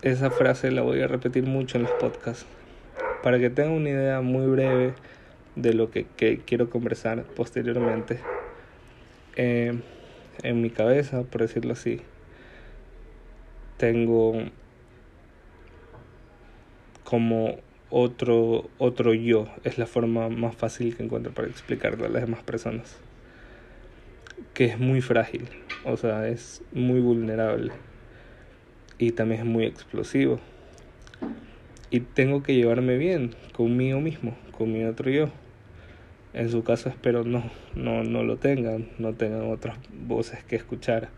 Esa 0.03 0.31
frase 0.31 0.71
la 0.71 0.83
voy 0.83 1.01
a 1.01 1.07
repetir 1.07 1.45
mucho 1.45 1.79
en 1.79 1.85
los 1.85 1.93
podcasts. 1.93 2.47
Para 3.23 3.39
que 3.39 3.51
tengan 3.51 3.73
una 3.73 3.91
idea 3.91 4.21
muy 4.21 4.47
breve 4.47 4.95
de 5.55 5.73
lo 5.73 5.91
que, 5.91 6.07
quiero 6.45 6.69
conversar 6.71 7.25
posteriormente. 7.35 8.19
Eh, 9.37 9.81
en 10.43 10.61
mi 10.61 10.71
cabeza, 10.71 11.23
por 11.23 11.41
decirlo 11.41 11.73
así, 11.73 12.03
tengo 13.77 14.35
como 17.05 17.57
otro, 17.91 18.69
otro 18.79 19.15
yo. 19.15 19.47
Es 19.65 19.79
la 19.79 19.87
forma 19.87 20.29
más 20.29 20.57
fácil 20.57 20.97
que 20.97 21.03
encuentro 21.03 21.33
para 21.33 21.49
explicarlo 21.49 22.07
a 22.07 22.09
las 22.09 22.23
demás 22.23 22.43
personas. 22.43 22.99
Que 24.55 24.67
es 24.67 24.79
muy 24.79 25.01
frágil, 25.01 25.49
o 25.85 25.97
sea, 25.97 26.29
es 26.29 26.63
muy 26.73 27.01
vulnerable. 27.01 27.73
Y 28.99 29.13
también 29.13 29.43
es 29.43 29.47
muy 29.47 29.65
explosivo. 29.65 30.41
Y 31.91 32.01
tengo 32.01 32.43
que 32.43 32.55
llevarme 32.55 32.97
bien 32.97 33.35
conmigo 33.53 34.01
mismo, 34.01 34.37
con 34.57 34.73
mi 34.73 34.85
otro 34.85 35.11
yo. 35.11 35.29
En 36.33 36.51
su 36.51 36.65
caso 36.65 36.89
espero 36.89 37.25
no, 37.25 37.51
no, 37.75 38.03
no 38.03 38.23
lo 38.23 38.37
tengan, 38.37 38.89
no 38.99 39.15
tengan 39.15 39.51
otras 39.51 39.79
voces 40.07 40.45
que 40.45 40.57
escuchar 40.57 41.09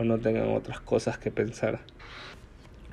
o 0.00 0.04
no 0.04 0.18
tengan 0.18 0.48
otras 0.48 0.80
cosas 0.80 1.18
que 1.18 1.30
pensar. 1.30 1.80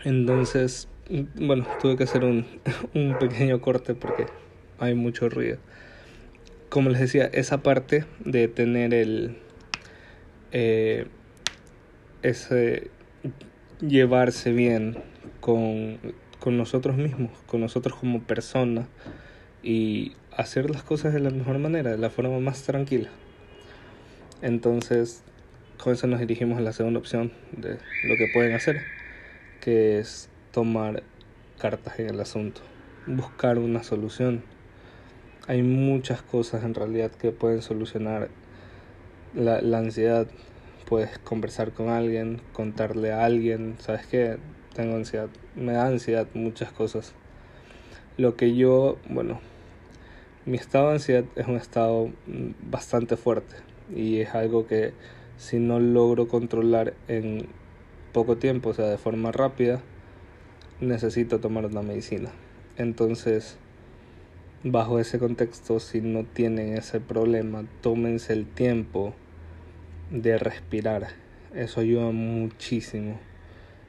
Entonces, 0.04 0.90
bueno, 1.36 1.66
tuve 1.82 1.96
que 1.96 2.04
hacer 2.04 2.26
un, 2.26 2.46
un 2.94 3.18
pequeño 3.18 3.62
corte 3.62 3.96
porque 3.96 4.26
hay 4.78 4.94
mucho 4.94 5.30
ruido. 5.30 5.58
Como 6.70 6.90
les 6.90 7.00
decía, 7.00 7.26
esa 7.26 7.64
parte 7.64 8.06
de 8.20 8.48
tener 8.50 8.94
el... 8.94 9.38
Eh, 10.52 11.08
ese 12.24 12.90
llevarse 13.80 14.52
bien 14.52 14.98
con, 15.40 16.00
con 16.40 16.58
nosotros 16.58 16.98
mismos, 16.98 17.32
con 17.46 17.62
nosotros 17.62 17.98
como 17.98 18.24
personas 18.24 18.88
y 19.64 20.14
hacer 20.36 20.70
las 20.70 20.84
cosas 20.84 21.14
de 21.14 21.20
la 21.20 21.30
mejor 21.30 21.60
manera, 21.60 21.92
de 21.92 21.98
la 21.98 22.10
forma 22.10 22.40
más 22.40 22.64
tranquila. 22.64 23.10
Entonces, 24.42 25.24
con 25.82 25.94
eso 25.94 26.08
nos 26.08 26.20
dirigimos 26.20 26.58
a 26.58 26.62
la 26.62 26.74
segunda 26.74 27.00
opción 27.00 27.32
de 27.52 27.78
lo 28.04 28.16
que 28.18 28.28
pueden 28.34 28.54
hacer, 28.54 28.82
que 29.62 30.00
es 30.00 30.30
tomar 30.52 31.04
cartas 31.60 32.00
en 32.00 32.10
el 32.10 32.20
asunto, 32.20 32.62
buscar 33.06 33.60
una 33.60 33.84
solución. 33.84 34.44
Hay 35.48 35.62
muchas 35.62 36.22
cosas 36.22 36.64
en 36.64 36.74
realidad 36.74 37.12
que 37.12 37.32
pueden 37.32 37.62
solucionar 37.62 38.30
la, 39.34 39.78
ansiedad. 39.78 40.28
Puedes 40.88 41.20
conversar 41.20 41.72
con 41.72 41.90
alguien, 41.90 42.42
contarle 42.54 43.12
a 43.12 43.26
alguien, 43.26 43.76
¿sabes 43.80 44.06
qué? 44.08 44.38
Tengo 44.74 44.96
ansiedad, 44.96 45.30
me 45.56 45.74
da 45.74 45.88
ansiedad 45.88 46.28
muchas 46.34 46.72
cosas. 46.72 47.14
Lo 48.18 48.36
que 48.36 48.56
yo, 48.56 48.98
bueno, 49.10 49.40
mi 50.46 50.58
estado 50.58 50.88
de 50.88 50.94
ansiedad 50.94 51.26
es 51.36 51.48
un 51.48 51.56
estado 51.56 52.10
bastante 52.70 53.16
fuerte 53.16 53.56
y 53.96 54.20
es 54.20 54.34
algo 54.34 54.66
que 54.68 54.94
si 55.38 55.60
no 55.60 55.80
logro 55.80 56.28
controlar 56.28 56.94
en 57.08 57.48
poco 58.12 58.38
tiempo, 58.38 58.70
o 58.70 58.74
sea, 58.74 58.88
de 58.88 58.98
forma 58.98 59.32
rápida, 59.32 59.82
necesito 60.82 61.40
tomar 61.40 61.66
una 61.66 61.82
medicina. 61.82 62.32
Entonces, 62.78 63.58
bajo 64.64 65.00
ese 65.00 65.20
contexto, 65.20 65.80
si 65.80 66.02
no 66.02 66.24
tienen 66.24 66.76
ese 66.76 67.00
problema, 67.00 67.66
tómense 67.82 68.34
el 68.34 68.46
tiempo 68.48 69.14
de 70.12 70.38
respirar. 70.38 71.10
Eso 71.54 71.82
ayuda 71.82 72.12
muchísimo. 72.12 73.20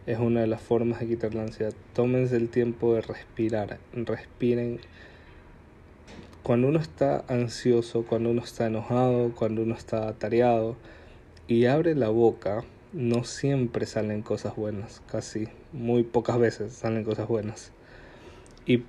Es 0.06 0.18
una 0.18 0.40
de 0.40 0.46
las 0.46 0.60
formas 0.60 1.00
de 1.00 1.06
quitar 1.06 1.34
la 1.34 1.42
ansiedad. 1.42 1.74
Tómense 1.92 2.36
el 2.36 2.48
tiempo 2.48 2.94
de 2.94 3.02
respirar. 3.02 3.78
Respiren. 3.92 4.80
Cuando 6.42 6.68
uno 6.68 6.78
está 6.78 7.24
ansioso, 7.28 8.04
cuando 8.04 8.30
uno 8.30 8.42
está 8.42 8.66
enojado, 8.66 9.32
cuando 9.34 9.62
uno 9.62 9.74
está 9.74 10.08
atareado 10.08 10.76
y 11.48 11.64
abre 11.64 11.94
la 11.94 12.10
boca, 12.10 12.62
no 12.92 13.24
siempre 13.24 13.86
salen 13.86 14.20
cosas 14.20 14.54
buenas, 14.54 15.00
casi 15.10 15.48
muy 15.72 16.02
pocas 16.02 16.38
veces 16.38 16.74
salen 16.74 17.04
cosas 17.04 17.26
buenas. 17.26 17.72
Y 18.66 18.84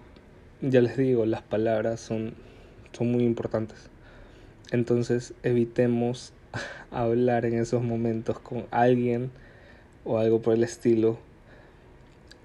ya 0.62 0.82
les 0.82 0.98
digo, 0.98 1.26
las 1.26 1.42
palabras 1.42 2.02
son, 2.02 2.34
son 2.92 3.14
muy 3.14 3.24
importantes. 3.24 3.90
Entonces 4.72 5.34
evitemos 5.42 6.34
hablar 6.92 7.46
en 7.46 7.54
esos 7.54 7.82
momentos 7.82 8.40
con 8.40 8.66
alguien 8.72 9.32
o 10.04 10.18
algo 10.18 10.42
por 10.42 10.54
el 10.54 10.66
estilo 10.66 11.18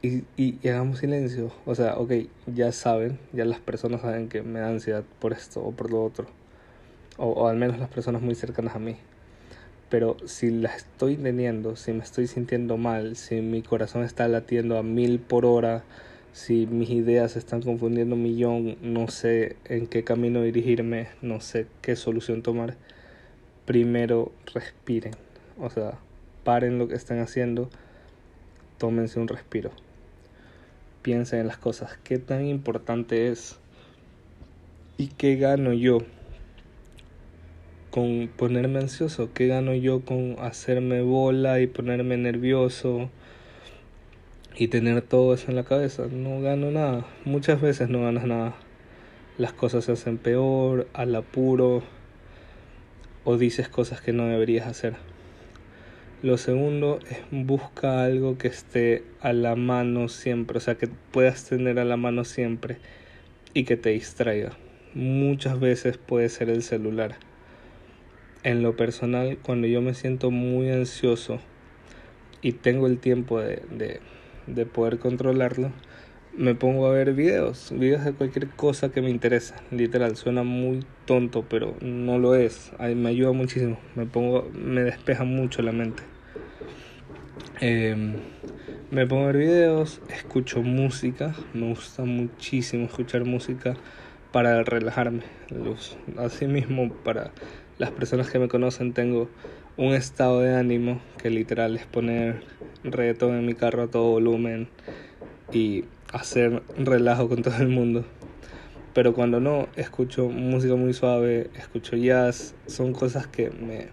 y, 0.01 0.23
y, 0.37 0.69
hagamos 0.69 1.01
silencio. 1.01 1.51
O 1.67 1.75
sea, 1.75 1.97
ok, 1.97 2.13
ya 2.47 2.71
saben, 2.71 3.19
ya 3.33 3.45
las 3.45 3.59
personas 3.59 4.03
saben 4.03 4.29
que 4.29 4.43
me 4.43 4.61
da 4.61 4.69
ansiedad 4.69 5.03
por 5.19 5.33
esto 5.33 5.61
o 5.61 5.73
por 5.73 5.91
lo 5.91 6.05
otro. 6.05 6.29
O, 7.17 7.27
o 7.31 7.49
al 7.49 7.57
menos 7.57 7.81
las 7.81 7.89
personas 7.89 8.23
muy 8.23 8.37
cercanas 8.37 8.77
a 8.77 8.79
mí. 8.79 8.97
Pero 9.95 10.17
si 10.25 10.51
la 10.51 10.75
estoy 10.75 11.17
teniendo, 11.17 11.77
si 11.77 11.93
me 11.93 12.03
estoy 12.03 12.27
sintiendo 12.27 12.77
mal, 12.77 13.15
si 13.15 13.41
mi 13.43 13.63
corazón 13.63 14.03
está 14.03 14.27
latiendo 14.27 14.77
a 14.77 14.83
mil 14.83 15.21
por 15.21 15.47
hora, 15.47 15.85
si 16.33 16.67
mis 16.67 16.91
ideas 16.91 17.37
están 17.37 17.63
confundiendo 17.63 18.17
un 18.17 18.25
millón, 18.25 18.77
no 18.83 19.07
sé 19.07 19.55
en 19.67 19.87
qué 19.87 20.03
camino 20.03 20.43
dirigirme, 20.43 21.11
no 21.23 21.41
sé 21.41 21.69
qué 21.81 21.95
solución 21.95 22.43
tomar, 22.43 22.75
primero 23.67 24.33
respiren. 24.53 25.15
O 25.61 25.71
sea, 25.71 25.93
paren 26.43 26.77
lo 26.77 26.89
que 26.89 26.97
están 26.97 27.21
haciendo, 27.21 27.71
tómense 28.79 29.21
un 29.21 29.29
respiro. 29.29 29.71
Piensen 31.03 31.39
en 31.39 31.47
las 31.47 31.59
cosas, 31.59 32.01
qué 32.03 32.19
tan 32.19 32.45
importante 32.47 33.29
es 33.29 33.61
y 34.99 35.07
qué 35.07 35.37
gano 35.37 35.73
yo 35.73 35.99
con 37.95 38.29
ponerme 38.37 38.81
ansioso? 38.81 39.33
¿Qué 39.33 39.47
gano 39.47 39.73
yo 39.73 40.01
con 40.01 40.35
hacerme 40.41 41.01
bola 41.01 41.61
y 41.61 41.69
ponerme 41.69 42.17
nervioso 42.17 43.09
y 44.57 44.67
tener 44.67 45.01
todo 45.01 45.33
eso 45.33 45.51
en 45.51 45.55
la 45.55 45.63
cabeza? 45.63 46.07
No 46.11 46.41
gano 46.41 46.73
nada. 46.73 47.07
Muchas 47.25 47.61
veces 47.61 47.91
no 47.91 48.03
ganas 48.03 48.27
nada. 48.27 48.57
Las 49.39 49.53
cosas 49.53 49.85
se 49.85 49.93
hacen 49.93 50.19
peor, 50.19 50.89
al 50.93 51.15
apuro, 51.15 51.85
o 53.23 53.37
dices 53.37 53.69
cosas 53.69 54.01
que 54.01 54.13
no 54.13 54.27
deberías 54.27 54.67
hacer. 54.67 54.97
Lo 56.21 56.37
segundo 56.37 56.99
es 57.09 57.19
busca 57.31 58.03
algo 58.03 58.39
que 58.39 58.49
esté 58.49 59.05
a 59.21 59.33
la 59.33 59.55
mano 59.55 60.09
siempre, 60.09 60.59
o 60.59 60.61
sea, 60.61 60.75
que 60.75 60.89
puedas 61.13 61.45
tener 61.45 61.79
a 61.79 61.85
la 61.85 61.97
mano 61.97 62.25
siempre 62.25 62.79
y 63.53 63.63
que 63.63 63.77
te 63.77 63.91
distraiga. 63.91 64.51
Muchas 64.95 65.61
veces 65.61 65.97
puede 65.97 66.29
ser 66.29 66.51
el 66.51 66.65
celular. 66.65 67.15
En 68.45 68.63
lo 68.63 68.77
personal, 68.77 69.39
cuando 69.43 69.67
yo 69.67 69.81
me 69.81 69.95
siento 69.95 70.31
muy 70.31 70.71
ansioso 70.71 71.41
y 72.43 72.53
tengo 72.53 72.87
el 72.87 72.99
tiempo 72.99 73.41
de, 73.41 73.63
de, 73.71 74.01
de 74.47 74.67
poder 74.67 74.99
controlarlo, 74.99 75.73
me 76.37 76.55
pongo 76.55 76.87
a 76.87 76.91
ver 76.91 77.15
videos, 77.15 77.73
videos 77.73 78.05
de 78.05 78.13
cualquier 78.13 78.49
cosa 78.49 78.91
que 78.91 79.01
me 79.01 79.09
interesa. 79.09 79.57
Literal, 79.71 80.17
suena 80.17 80.43
muy 80.43 80.85
tonto, 81.07 81.47
pero 81.49 81.77
no 81.81 82.19
lo 82.19 82.35
es. 82.35 82.73
me 82.79 83.09
ayuda 83.09 83.33
muchísimo. 83.33 83.79
Me 83.95 84.05
pongo, 84.05 84.51
me 84.53 84.83
despeja 84.83 85.25
mucho 85.25 85.63
la 85.63 85.73
mente. 85.73 86.03
Em, 87.61 88.17
me 88.91 89.07
pongo 89.07 89.25
a 89.25 89.27
ver 89.29 89.39
videos, 89.39 90.03
escucho 90.11 90.61
música, 90.63 91.35
me 91.55 91.69
gusta 91.69 92.05
muchísimo 92.05 92.85
escuchar 92.87 93.25
música 93.25 93.75
para 94.33 94.65
relajarme. 94.65 95.23
Asimismo, 96.19 96.93
para 97.05 97.31
las 97.79 97.91
personas 97.91 98.31
que 98.31 98.39
me 98.39 98.49
conocen, 98.49 98.93
tengo 98.93 99.29
un 99.77 99.95
estado 99.95 100.41
de 100.41 100.55
ánimo 100.55 101.01
que 101.19 101.31
literal 101.31 101.77
es 101.77 101.87
poner 101.87 102.43
reggaetón 102.85 103.35
en 103.35 103.47
mi 103.47 103.55
carro 103.55 103.83
a 103.83 103.87
todo 103.89 104.11
volumen 104.11 104.69
y 105.53 105.85
hacer 106.13 106.63
relajo 106.79 107.29
con 107.29 107.43
todo 107.43 107.57
el 107.57 107.69
mundo. 107.69 108.05
Pero 108.95 109.13
cuando 109.13 109.41
no, 109.41 109.67
escucho 109.75 110.29
música 110.29 110.77
muy 110.77 110.93
suave, 110.93 111.51
escucho 111.57 111.97
jazz, 111.97 112.55
son 112.67 112.93
cosas 112.93 113.27
que 113.27 113.51
me, 113.51 113.89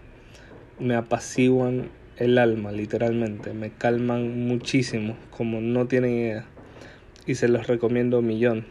me 0.78 0.94
apaciguan 0.94 1.90
el 2.18 2.38
alma, 2.38 2.70
literalmente. 2.70 3.52
Me 3.52 3.70
calman 3.70 4.46
muchísimo, 4.46 5.16
como 5.30 5.60
no 5.60 5.88
tienen 5.88 6.12
idea. 6.12 6.46
Y 7.26 7.34
se 7.34 7.48
los 7.48 7.66
recomiendo 7.66 8.22
millón. 8.22 8.64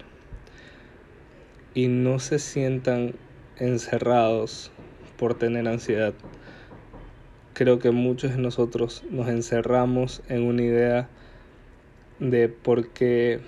Y 1.73 1.87
no 1.87 2.19
se 2.19 2.39
sientan 2.39 3.13
encerrados 3.57 4.71
por 5.21 5.35
tener 5.35 5.67
ansiedad. 5.67 6.15
Creo 7.53 7.77
que 7.77 7.91
muchos 7.91 8.31
de 8.31 8.41
nosotros 8.41 9.03
nos 9.11 9.29
encerramos 9.29 10.23
en 10.29 10.41
una 10.41 10.63
idea 10.63 11.09
de 12.17 12.49
por 12.49 12.89
qué, 12.89 13.39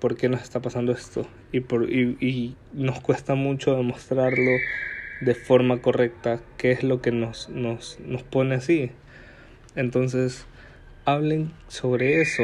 por 0.00 0.16
qué 0.16 0.28
nos 0.28 0.42
está 0.42 0.60
pasando 0.60 0.92
esto. 0.92 1.26
Y, 1.50 1.60
por, 1.60 1.90
y, 1.90 2.18
y 2.20 2.56
nos 2.74 3.00
cuesta 3.00 3.36
mucho 3.36 3.74
demostrarlo 3.74 4.50
de 5.22 5.34
forma 5.34 5.80
correcta 5.80 6.42
qué 6.58 6.72
es 6.72 6.82
lo 6.82 7.00
que 7.00 7.10
nos, 7.10 7.48
nos, 7.48 7.98
nos 8.00 8.22
pone 8.22 8.56
así. 8.56 8.90
Entonces, 9.76 10.44
hablen 11.06 11.52
sobre 11.68 12.20
eso 12.20 12.42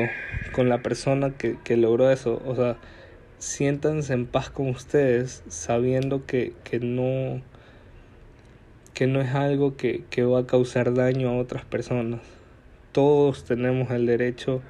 con 0.53 0.71
la 0.71 0.81
persona 0.81 1.33
que, 1.37 1.59
que 1.65 1.77
logró 1.77 2.11
eso. 2.11 2.41
O 2.47 2.57
sea, 2.57 2.79
siéntanse 3.37 4.15
en 4.15 4.25
paz 4.25 4.49
con 4.49 4.71
ustedes 4.71 5.43
sabiendo 5.49 6.25
que, 6.25 6.55
que 6.65 6.81
no 6.81 7.43
que 8.95 9.07
no 9.07 9.21
es 9.21 9.35
algo 9.35 9.77
que, 9.77 10.05
que 10.11 10.25
va 10.25 10.41
a 10.41 10.47
causar 10.47 10.95
daño 10.95 11.29
a 11.29 11.39
otras 11.39 11.65
personas. 11.65 12.21
Todos 12.93 13.45
tenemos 13.45 13.91
el 13.91 14.07
derecho 14.07 14.63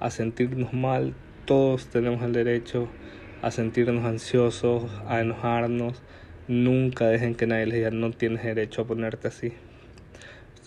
a 0.00 0.10
sentirnos 0.10 0.72
mal, 0.72 1.14
todos 1.44 1.86
tenemos 1.86 2.22
el 2.22 2.32
derecho 2.32 2.88
a 3.42 3.50
sentirnos 3.50 4.04
ansiosos, 4.04 4.90
a 5.06 5.20
enojarnos. 5.20 6.02
Nunca 6.48 7.06
dejen 7.06 7.34
que 7.34 7.46
nadie 7.46 7.66
les 7.66 7.74
diga 7.74 7.90
no 7.90 8.10
tienes 8.10 8.44
derecho 8.44 8.82
a 8.82 8.86
ponerte 8.86 9.28
así 9.28 9.52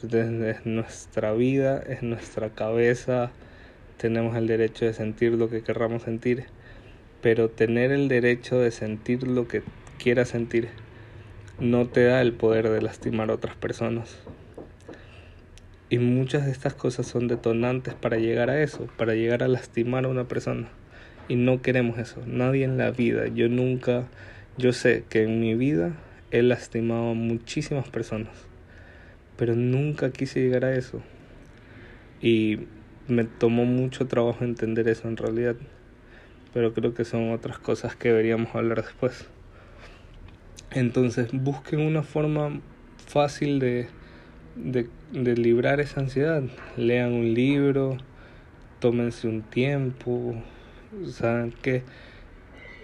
es 0.04 0.66
nuestra 0.66 1.34
vida, 1.34 1.80
es 1.88 2.04
nuestra 2.04 2.50
cabeza, 2.50 3.32
tenemos 3.98 4.36
el 4.36 4.46
derecho 4.46 4.86
de 4.86 4.94
sentir 4.94 5.32
lo 5.34 5.50
que 5.50 5.64
querramos 5.64 6.04
sentir, 6.04 6.46
pero 7.22 7.50
tener 7.50 7.92
el 7.92 8.08
derecho 8.08 8.60
de 8.60 8.70
sentir 8.70 9.28
lo 9.28 9.48
que 9.48 9.64
quieras 9.98 10.30
sentir 10.30 10.70
no 11.60 11.88
te 11.88 12.04
da 12.04 12.22
el 12.22 12.34
poder 12.34 12.70
de 12.70 12.82
lastimar 12.82 13.30
a 13.30 13.34
otras 13.34 13.56
personas. 13.56 14.18
Y 15.90 16.00
muchas 16.00 16.46
de 16.46 16.52
estas 16.52 16.74
cosas 16.74 17.08
son 17.08 17.28
detonantes 17.28 17.94
para 17.94 18.18
llegar 18.18 18.50
a 18.50 18.62
eso, 18.62 18.88
para 18.98 19.16
llegar 19.16 19.44
a 19.44 19.48
lastimar 19.48 20.06
a 20.06 20.10
una 20.10 20.28
persona. 20.28 20.68
Y 21.28 21.36
no 21.36 21.62
queremos 21.62 21.98
eso. 21.98 22.22
Nadie 22.26 22.66
en 22.66 22.78
la 22.78 22.92
vida, 22.92 23.28
yo 23.28 23.50
nunca, 23.50 24.08
yo 24.58 24.74
sé 24.74 25.06
que 25.10 25.24
en 25.24 25.40
mi 25.40 25.56
vida 25.56 25.94
he 26.32 26.42
lastimado 26.42 27.12
a 27.12 27.14
muchísimas 27.14 27.88
personas 27.90 28.48
pero 29.38 29.56
nunca 29.56 30.12
quise 30.12 30.42
llegar 30.42 30.66
a 30.66 30.76
eso. 30.76 31.02
Y 32.22 32.62
me 33.08 33.24
tomó 33.24 33.64
mucho 33.64 34.08
trabajo 34.08 34.44
entender 34.44 34.90
eso 34.90 35.08
en 35.08 35.16
realidad, 35.16 35.56
pero 36.54 36.74
creo 36.74 36.94
que 36.94 37.06
son 37.06 37.32
otras 37.32 37.60
cosas 37.60 37.96
que 37.96 38.10
deberíamos 38.10 38.54
hablar 38.56 38.84
después. 38.84 39.28
Entonces 40.78 41.30
busquen 41.32 41.80
una 41.80 42.04
forma 42.04 42.62
fácil 43.04 43.58
de, 43.58 43.88
de, 44.56 44.88
de 45.12 45.36
librar 45.36 45.80
esa 45.80 46.02
ansiedad. 46.02 46.44
Lean 46.76 47.14
un 47.14 47.34
libro, 47.34 47.98
tómense 48.80 49.28
un 49.28 49.42
tiempo, 49.42 50.36
saben 51.10 51.52
que 51.52 51.82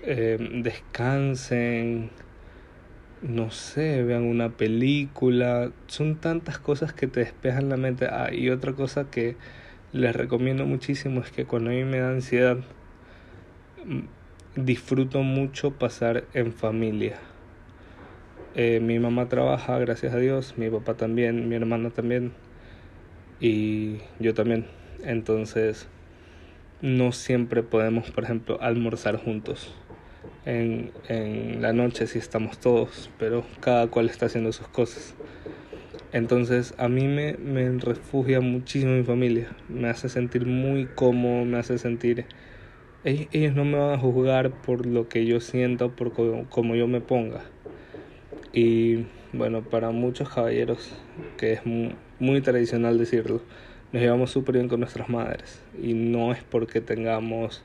eh, 0.01 0.37
descansen, 0.63 2.09
no 3.21 3.51
sé, 3.51 4.01
vean 4.03 4.23
una 4.23 4.49
película, 4.49 5.71
son 5.85 6.15
tantas 6.15 6.57
cosas 6.57 6.93
que 6.93 7.05
te 7.05 7.19
despejan 7.19 7.69
la 7.69 7.77
mente. 7.77 8.07
Ah, 8.07 8.33
y 8.33 8.49
otra 8.49 8.73
cosa 8.73 9.11
que 9.11 9.35
les 9.91 10.15
recomiendo 10.15 10.65
muchísimo 10.65 11.21
es 11.21 11.29
que 11.29 11.45
cuando 11.45 11.69
a 11.69 11.73
mí 11.73 11.83
me 11.83 11.99
da 11.99 12.09
ansiedad, 12.09 12.57
mm, 13.85 14.61
disfruto 14.63 15.21
mucho 15.21 15.71
pasar 15.71 16.25
en 16.33 16.53
familia. 16.53 17.19
Eh, 18.55 18.79
mi 18.79 18.99
mamá 18.99 19.29
trabaja, 19.29 19.79
gracias 19.79 20.13
a 20.13 20.17
Dios, 20.17 20.53
mi 20.57 20.69
papá 20.69 20.95
también, 20.95 21.49
mi 21.49 21.55
hermana 21.55 21.89
también 21.89 22.33
y 23.39 23.97
yo 24.19 24.33
también. 24.33 24.65
Entonces, 25.03 25.87
no 26.81 27.11
siempre 27.11 27.63
podemos, 27.63 28.11
por 28.11 28.25
ejemplo, 28.25 28.61
almorzar 28.61 29.17
juntos 29.17 29.73
en, 30.45 30.91
en 31.07 31.61
la 31.61 31.73
noche 31.73 32.07
si 32.07 32.19
estamos 32.19 32.59
todos, 32.59 33.09
pero 33.17 33.43
cada 33.59 33.87
cual 33.87 34.09
está 34.09 34.27
haciendo 34.27 34.51
sus 34.51 34.67
cosas. 34.67 35.15
Entonces 36.11 36.75
a 36.77 36.89
mí 36.89 37.07
me, 37.07 37.37
me 37.37 37.71
refugia 37.79 38.39
muchísimo 38.39 38.93
mi 38.93 39.03
familia, 39.03 39.47
me 39.67 39.89
hace 39.89 40.09
sentir 40.09 40.45
muy 40.45 40.85
cómodo, 40.85 41.43
me 41.45 41.57
hace 41.57 41.77
sentir... 41.77 42.25
Ellos 43.03 43.53
no 43.53 43.65
me 43.65 43.77
van 43.77 43.93
a 43.93 43.97
juzgar 43.97 44.51
por 44.61 44.85
lo 44.85 45.09
que 45.09 45.25
yo 45.25 45.41
siento, 45.41 45.91
por 45.95 46.13
como, 46.13 46.75
yo 46.75 46.87
me 46.87 47.01
ponga. 47.01 47.52
Y 48.53 49.07
bueno, 49.33 49.63
para 49.63 49.89
muchos 49.89 50.29
caballeros, 50.29 50.91
que 51.37 51.53
es 51.53 51.65
muy, 51.65 51.95
muy 52.19 52.39
tradicional 52.41 52.99
decirlo, 52.99 53.41
nos 53.91 54.01
llevamos 54.01 54.29
súper 54.29 54.55
bien 54.55 54.69
con 54.69 54.79
nuestras 54.79 55.09
madres. 55.09 55.63
Y 55.81 55.95
no 55.95 56.31
es 56.31 56.43
porque 56.43 56.79
tengamos 56.79 57.63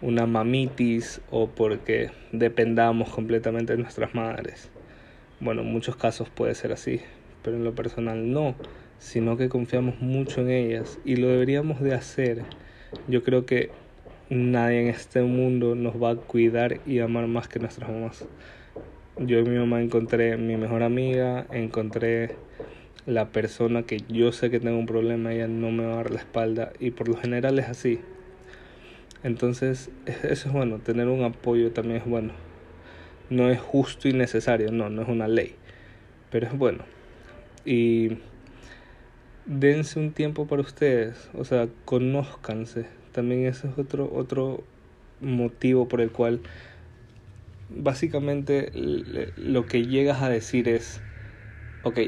una 0.00 0.24
mamitis 0.24 1.20
o 1.30 1.48
porque 1.48 2.10
dependamos 2.32 3.10
completamente 3.10 3.74
de 3.76 3.82
nuestras 3.82 4.14
madres. 4.14 4.70
Bueno, 5.38 5.60
en 5.60 5.70
muchos 5.70 5.96
casos 5.96 6.30
puede 6.30 6.54
ser 6.54 6.72
así, 6.72 7.02
pero 7.42 7.58
en 7.58 7.64
lo 7.64 7.74
personal 7.74 8.32
no, 8.32 8.54
sino 8.98 9.36
que 9.36 9.50
confiamos 9.50 10.00
mucho 10.00 10.40
en 10.40 10.50
ellas 10.50 10.98
y 11.04 11.16
lo 11.16 11.28
deberíamos 11.28 11.80
de 11.80 11.92
hacer. 11.92 12.44
Yo 13.06 13.22
creo 13.22 13.44
que 13.44 13.70
nadie 14.30 14.80
en 14.80 14.88
este 14.88 15.20
mundo 15.20 15.74
nos 15.74 16.02
va 16.02 16.12
a 16.12 16.16
cuidar 16.16 16.80
y 16.86 17.00
amar 17.00 17.26
más 17.26 17.48
que 17.48 17.58
nuestras 17.58 17.90
mamás. 17.90 18.24
Yo 19.22 19.38
en 19.40 19.52
mi 19.52 19.58
mamá 19.58 19.82
encontré 19.82 20.38
mi 20.38 20.56
mejor 20.56 20.82
amiga, 20.82 21.46
encontré 21.52 22.36
la 23.04 23.28
persona 23.28 23.82
que 23.82 23.98
yo 24.08 24.32
sé 24.32 24.48
que 24.50 24.60
tengo 24.60 24.78
un 24.78 24.86
problema, 24.86 25.34
ella 25.34 25.46
no 25.46 25.70
me 25.70 25.84
va 25.84 25.92
a 25.92 25.96
dar 25.96 26.10
la 26.10 26.20
espalda 26.20 26.72
y 26.80 26.92
por 26.92 27.06
lo 27.06 27.16
general 27.18 27.58
es 27.58 27.68
así. 27.68 28.00
Entonces, 29.22 29.90
eso 30.06 30.48
es 30.48 30.50
bueno, 30.50 30.78
tener 30.78 31.08
un 31.08 31.22
apoyo 31.22 31.70
también 31.70 31.98
es 31.98 32.06
bueno. 32.06 32.32
No 33.28 33.50
es 33.50 33.60
justo 33.60 34.08
y 34.08 34.14
necesario, 34.14 34.72
no, 34.72 34.88
no 34.88 35.02
es 35.02 35.08
una 35.08 35.28
ley, 35.28 35.54
pero 36.30 36.46
es 36.46 36.56
bueno. 36.56 36.84
Y 37.66 38.16
dense 39.44 39.98
un 39.98 40.12
tiempo 40.12 40.46
para 40.46 40.62
ustedes, 40.62 41.28
o 41.34 41.44
sea, 41.44 41.68
conózcanse. 41.84 42.86
También 43.12 43.44
ese 43.44 43.68
es 43.68 43.76
otro, 43.76 44.10
otro 44.14 44.64
motivo 45.20 45.88
por 45.88 46.00
el 46.00 46.10
cual 46.10 46.40
básicamente 47.70 48.70
lo 48.74 49.66
que 49.66 49.86
llegas 49.86 50.22
a 50.22 50.28
decir 50.28 50.68
es 50.68 51.02
ok, 51.82 51.98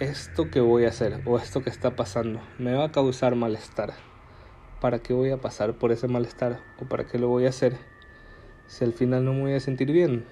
esto 0.00 0.50
que 0.50 0.60
voy 0.60 0.86
a 0.86 0.88
hacer 0.88 1.20
o 1.24 1.38
esto 1.38 1.62
que 1.62 1.70
está 1.70 1.94
pasando 1.94 2.42
me 2.58 2.72
va 2.72 2.86
a 2.86 2.92
causar 2.92 3.36
malestar. 3.36 3.94
¿Para 4.80 5.00
qué 5.00 5.12
voy 5.12 5.30
a 5.30 5.40
pasar 5.40 5.74
por 5.74 5.92
ese 5.92 6.08
malestar 6.08 6.60
o 6.80 6.86
para 6.86 7.06
qué 7.06 7.18
lo 7.18 7.28
voy 7.28 7.46
a 7.46 7.50
hacer 7.50 7.76
si 8.66 8.84
al 8.84 8.94
final 8.94 9.24
no 9.24 9.34
me 9.34 9.42
voy 9.42 9.52
a 9.52 9.60
sentir 9.60 9.92
bien? 9.92 10.24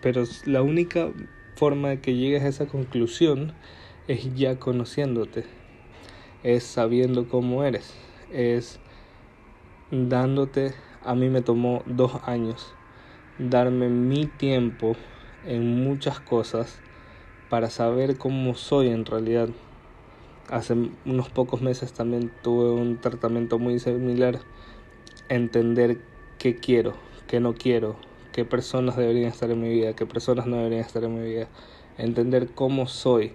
Pero 0.00 0.24
la 0.46 0.62
única 0.62 1.10
forma 1.56 1.90
de 1.90 2.00
que 2.00 2.14
llegues 2.14 2.44
a 2.44 2.48
esa 2.48 2.66
conclusión 2.66 3.52
es 4.08 4.34
ya 4.34 4.58
conociéndote, 4.58 5.44
es 6.42 6.64
sabiendo 6.64 7.28
cómo 7.28 7.64
eres, 7.64 7.94
es 8.32 8.78
dándote, 9.90 10.74
a 11.02 11.14
mí 11.14 11.28
me 11.28 11.42
tomó 11.42 11.82
dos 11.86 12.20
años, 12.24 12.74
darme 13.50 13.88
mi 13.88 14.26
tiempo 14.26 14.96
en 15.44 15.84
muchas 15.84 16.20
cosas 16.20 16.80
para 17.48 17.70
saber 17.70 18.16
cómo 18.16 18.54
soy 18.54 18.88
en 18.88 19.04
realidad. 19.04 19.48
Hace 20.48 20.74
unos 21.04 21.28
pocos 21.28 21.62
meses 21.62 21.92
también 21.92 22.30
tuve 22.42 22.70
un 22.70 23.00
tratamiento 23.00 23.58
muy 23.58 23.78
similar, 23.78 24.40
entender 25.28 25.98
qué 26.38 26.56
quiero, 26.56 26.94
qué 27.26 27.40
no 27.40 27.54
quiero, 27.54 27.96
qué 28.32 28.44
personas 28.44 28.96
deberían 28.96 29.30
estar 29.30 29.50
en 29.50 29.60
mi 29.60 29.68
vida, 29.68 29.94
qué 29.94 30.06
personas 30.06 30.46
no 30.46 30.56
deberían 30.56 30.82
estar 30.82 31.04
en 31.04 31.14
mi 31.14 31.28
vida, 31.28 31.48
entender 31.98 32.50
cómo 32.54 32.86
soy 32.86 33.32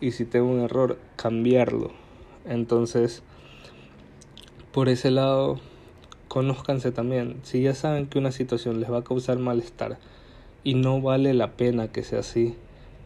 y 0.00 0.12
si 0.12 0.24
tengo 0.24 0.48
un 0.48 0.60
error, 0.60 0.98
cambiarlo. 1.16 1.92
Entonces, 2.44 3.22
por 4.72 4.88
ese 4.88 5.10
lado, 5.10 5.58
conózcanse 6.36 6.92
también. 6.92 7.36
Si 7.44 7.62
ya 7.62 7.72
saben 7.72 8.08
que 8.08 8.18
una 8.18 8.30
situación 8.30 8.78
les 8.78 8.92
va 8.92 8.98
a 8.98 9.04
causar 9.04 9.38
malestar 9.38 9.96
y 10.64 10.74
no 10.74 11.00
vale 11.00 11.32
la 11.32 11.52
pena 11.52 11.88
que 11.88 12.02
sea 12.02 12.18
así, 12.18 12.56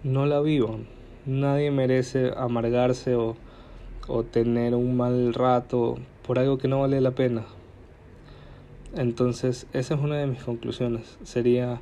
no 0.02 0.26
la 0.26 0.40
vivan. 0.40 0.88
Nadie 1.26 1.70
merece 1.70 2.32
amargarse 2.36 3.14
o, 3.14 3.36
o 4.08 4.24
tener 4.24 4.74
un 4.74 4.96
mal 4.96 5.32
rato 5.32 6.00
por 6.26 6.40
algo 6.40 6.58
que 6.58 6.66
no 6.66 6.80
vale 6.80 7.00
la 7.00 7.12
pena. 7.12 7.44
Entonces, 8.96 9.68
esa 9.74 9.94
es 9.94 10.00
una 10.00 10.16
de 10.16 10.26
mis 10.26 10.42
conclusiones. 10.42 11.16
Sería 11.22 11.80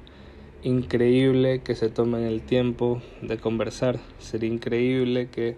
increíble 0.63 1.63
que 1.63 1.75
se 1.77 1.89
tomen 1.89 2.25
el 2.25 2.43
tiempo 2.43 3.01
de 3.23 3.39
conversar. 3.39 4.01
Sería 4.19 4.51
increíble 4.51 5.31
que 5.31 5.57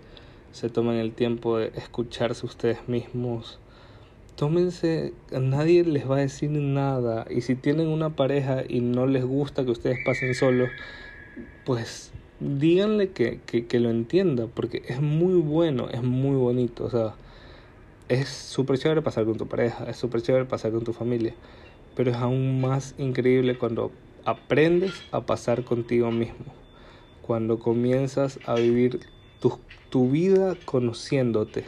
se 0.53 0.71
tomen 0.71 0.99
el 0.99 1.11
tiempo 1.11 1.59
de 1.59 1.73
escucharse 1.75 2.47
ustedes 2.47 2.87
mismos. 2.87 3.59
Tómense, 4.41 5.13
nadie 5.39 5.85
les 5.85 6.11
va 6.11 6.17
a 6.17 6.21
decir 6.21 6.49
nada. 6.49 7.27
Y 7.29 7.43
si 7.43 7.57
tienen 7.57 7.89
una 7.89 8.17
pareja 8.17 8.65
y 8.67 8.81
no 8.81 9.07
les 9.07 9.23
gusta 9.23 9.67
que 9.67 9.71
ustedes 9.71 9.99
pasen 10.03 10.35
solos, 10.35 10.71
pues 11.67 12.11
díganle 12.41 13.11
que, 13.11 13.41
que, 13.45 13.67
que 13.67 13.81
lo 13.81 13.91
entienda, 13.91 14.47
porque 14.47 14.83
es 14.89 15.03
muy 15.03 15.35
bueno, 15.35 15.91
es 15.91 16.03
muy 16.03 16.37
bonito. 16.37 16.87
O 16.87 16.91
sea, 16.91 17.13
es 18.09 18.31
súper 18.31 18.79
chévere 18.79 19.03
pasar 19.03 19.27
con 19.27 19.37
tu 19.37 19.47
pareja, 19.47 19.85
es 19.85 19.99
súper 19.99 20.23
chévere 20.23 20.47
pasar 20.47 20.73
con 20.73 20.85
tu 20.85 20.95
familia, 20.95 21.35
pero 21.95 22.11
es 22.11 22.17
aún 22.17 22.63
más 22.63 22.95
increíble 22.97 23.59
cuando 23.59 23.93
aprendes 24.25 25.05
a 25.13 25.21
pasar 25.21 25.65
contigo 25.65 26.11
mismo, 26.11 26.47
cuando 27.21 27.59
comienzas 27.59 28.41
a 28.47 28.55
vivir 28.55 29.01
tu, 29.39 29.59
tu 29.91 30.09
vida 30.09 30.57
conociéndote. 30.65 31.65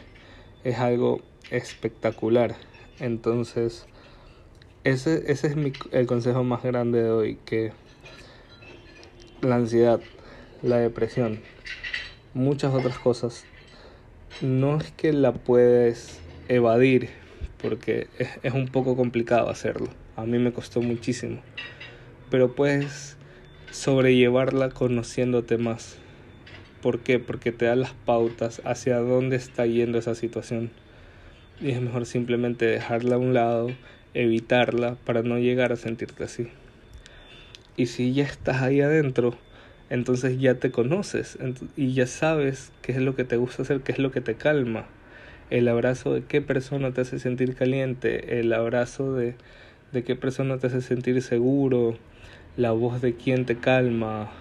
Es 0.63 0.79
algo 0.79 1.21
espectacular. 1.49 2.55
Entonces, 2.99 3.85
ese, 4.83 5.31
ese 5.31 5.47
es 5.47 5.55
mi, 5.55 5.73
el 5.91 6.07
consejo 6.07 6.43
más 6.43 6.63
grande 6.63 7.03
de 7.03 7.09
hoy, 7.09 7.37
que 7.45 7.71
la 9.41 9.55
ansiedad, 9.55 10.01
la 10.61 10.77
depresión, 10.77 11.39
muchas 12.33 12.73
otras 12.73 12.97
cosas, 12.99 13.45
no 14.41 14.77
es 14.77 14.91
que 14.91 15.13
la 15.13 15.33
puedes 15.33 16.21
evadir, 16.49 17.09
porque 17.61 18.07
es, 18.17 18.29
es 18.43 18.53
un 18.53 18.67
poco 18.67 18.95
complicado 18.95 19.49
hacerlo. 19.49 19.87
A 20.15 20.25
mí 20.25 20.37
me 20.37 20.53
costó 20.53 20.81
muchísimo. 20.81 21.41
Pero 22.29 22.55
puedes 22.55 23.17
sobrellevarla 23.71 24.69
conociéndote 24.69 25.57
más. 25.57 25.97
¿Por 26.81 26.99
qué? 26.99 27.19
Porque 27.19 27.51
te 27.51 27.65
da 27.65 27.75
las 27.75 27.93
pautas 27.93 28.61
hacia 28.65 28.97
dónde 28.97 29.37
está 29.37 29.65
yendo 29.65 29.97
esa 29.97 30.15
situación. 30.15 30.71
Y 31.63 31.71
es 31.71 31.81
mejor 31.81 32.05
simplemente 32.05 32.65
dejarla 32.65 33.15
a 33.15 33.17
un 33.17 33.33
lado, 33.33 33.71
evitarla 34.13 34.95
para 35.05 35.23
no 35.23 35.39
llegar 35.39 35.71
a 35.71 35.77
sentirte 35.77 36.23
así. 36.23 36.49
Y 37.75 37.87
si 37.87 38.13
ya 38.13 38.25
estás 38.25 38.61
ahí 38.61 38.81
adentro, 38.81 39.33
entonces 39.89 40.39
ya 40.39 40.55
te 40.55 40.69
conoces 40.69 41.39
y 41.75 41.93
ya 41.93 42.05
sabes 42.05 42.71
qué 42.83 42.91
es 42.91 42.99
lo 42.99 43.15
que 43.15 43.23
te 43.23 43.37
gusta 43.37 43.63
hacer, 43.63 43.81
qué 43.81 43.93
es 43.93 43.97
lo 43.97 44.11
que 44.11 44.21
te 44.21 44.35
calma 44.35 44.85
el 45.53 45.67
abrazo 45.67 46.15
de 46.15 46.23
qué 46.23 46.41
persona 46.41 46.91
te 46.93 47.01
hace 47.01 47.19
sentir 47.19 47.55
caliente, 47.55 48.39
el 48.39 48.51
abrazo 48.53 49.13
de, 49.13 49.35
de 49.91 50.03
qué 50.03 50.15
persona 50.15 50.57
te 50.57 50.65
hace 50.65 50.81
sentir 50.81 51.21
seguro, 51.21 51.95
la 52.57 52.71
voz 52.71 53.01
de 53.03 53.13
quién 53.13 53.45
te 53.45 53.57
calma. 53.57 54.31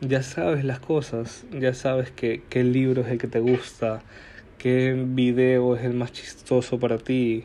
Ya 0.00 0.22
sabes 0.22 0.64
las 0.64 0.78
cosas, 0.78 1.46
ya 1.50 1.74
sabes 1.74 2.12
que, 2.12 2.42
qué 2.48 2.62
libro 2.62 3.02
es 3.02 3.08
el 3.08 3.18
que 3.18 3.26
te 3.26 3.40
gusta, 3.40 4.02
qué 4.64 4.94
video 4.94 5.76
es 5.76 5.84
el 5.84 5.92
más 5.92 6.10
chistoso 6.10 6.78
para 6.78 6.96
ti, 6.96 7.44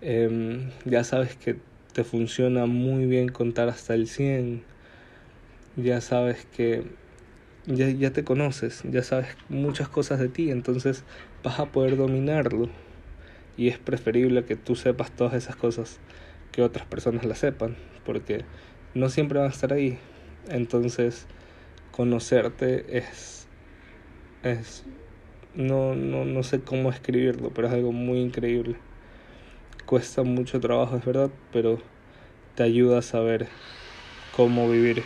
eh, 0.00 0.70
ya 0.86 1.04
sabes 1.04 1.36
que 1.36 1.56
te 1.92 2.02
funciona 2.02 2.64
muy 2.64 3.04
bien 3.04 3.28
contar 3.28 3.68
hasta 3.68 3.92
el 3.92 4.08
100, 4.08 4.64
ya 5.76 6.00
sabes 6.00 6.46
que 6.56 6.82
ya, 7.66 7.90
ya 7.90 8.10
te 8.10 8.24
conoces, 8.24 8.84
ya 8.84 9.02
sabes 9.02 9.36
muchas 9.50 9.90
cosas 9.90 10.18
de 10.18 10.30
ti, 10.30 10.50
entonces 10.50 11.04
vas 11.44 11.60
a 11.60 11.66
poder 11.66 11.98
dominarlo. 11.98 12.70
Y 13.58 13.68
es 13.68 13.78
preferible 13.78 14.46
que 14.46 14.56
tú 14.56 14.76
sepas 14.76 15.10
todas 15.10 15.34
esas 15.34 15.56
cosas 15.56 16.00
que 16.52 16.62
otras 16.62 16.86
personas 16.86 17.26
las 17.26 17.38
sepan, 17.38 17.76
porque 18.06 18.46
no 18.94 19.10
siempre 19.10 19.40
van 19.40 19.48
a 19.48 19.52
estar 19.52 19.74
ahí. 19.74 19.98
Entonces, 20.48 21.26
conocerte 21.92 22.96
es 22.96 23.46
es 24.42 24.84
no, 25.56 25.94
no, 25.94 26.24
no 26.24 26.42
sé 26.42 26.60
cómo 26.60 26.90
escribirlo, 26.90 27.50
pero 27.50 27.68
es 27.68 27.74
algo 27.74 27.92
muy 27.92 28.20
increíble. 28.20 28.76
Cuesta 29.86 30.22
mucho 30.22 30.60
trabajo, 30.60 30.96
es 30.96 31.04
verdad, 31.04 31.30
pero 31.52 31.78
te 32.54 32.62
ayuda 32.62 32.98
a 32.98 33.02
saber 33.02 33.48
cómo 34.34 34.68
vivir 34.70 35.02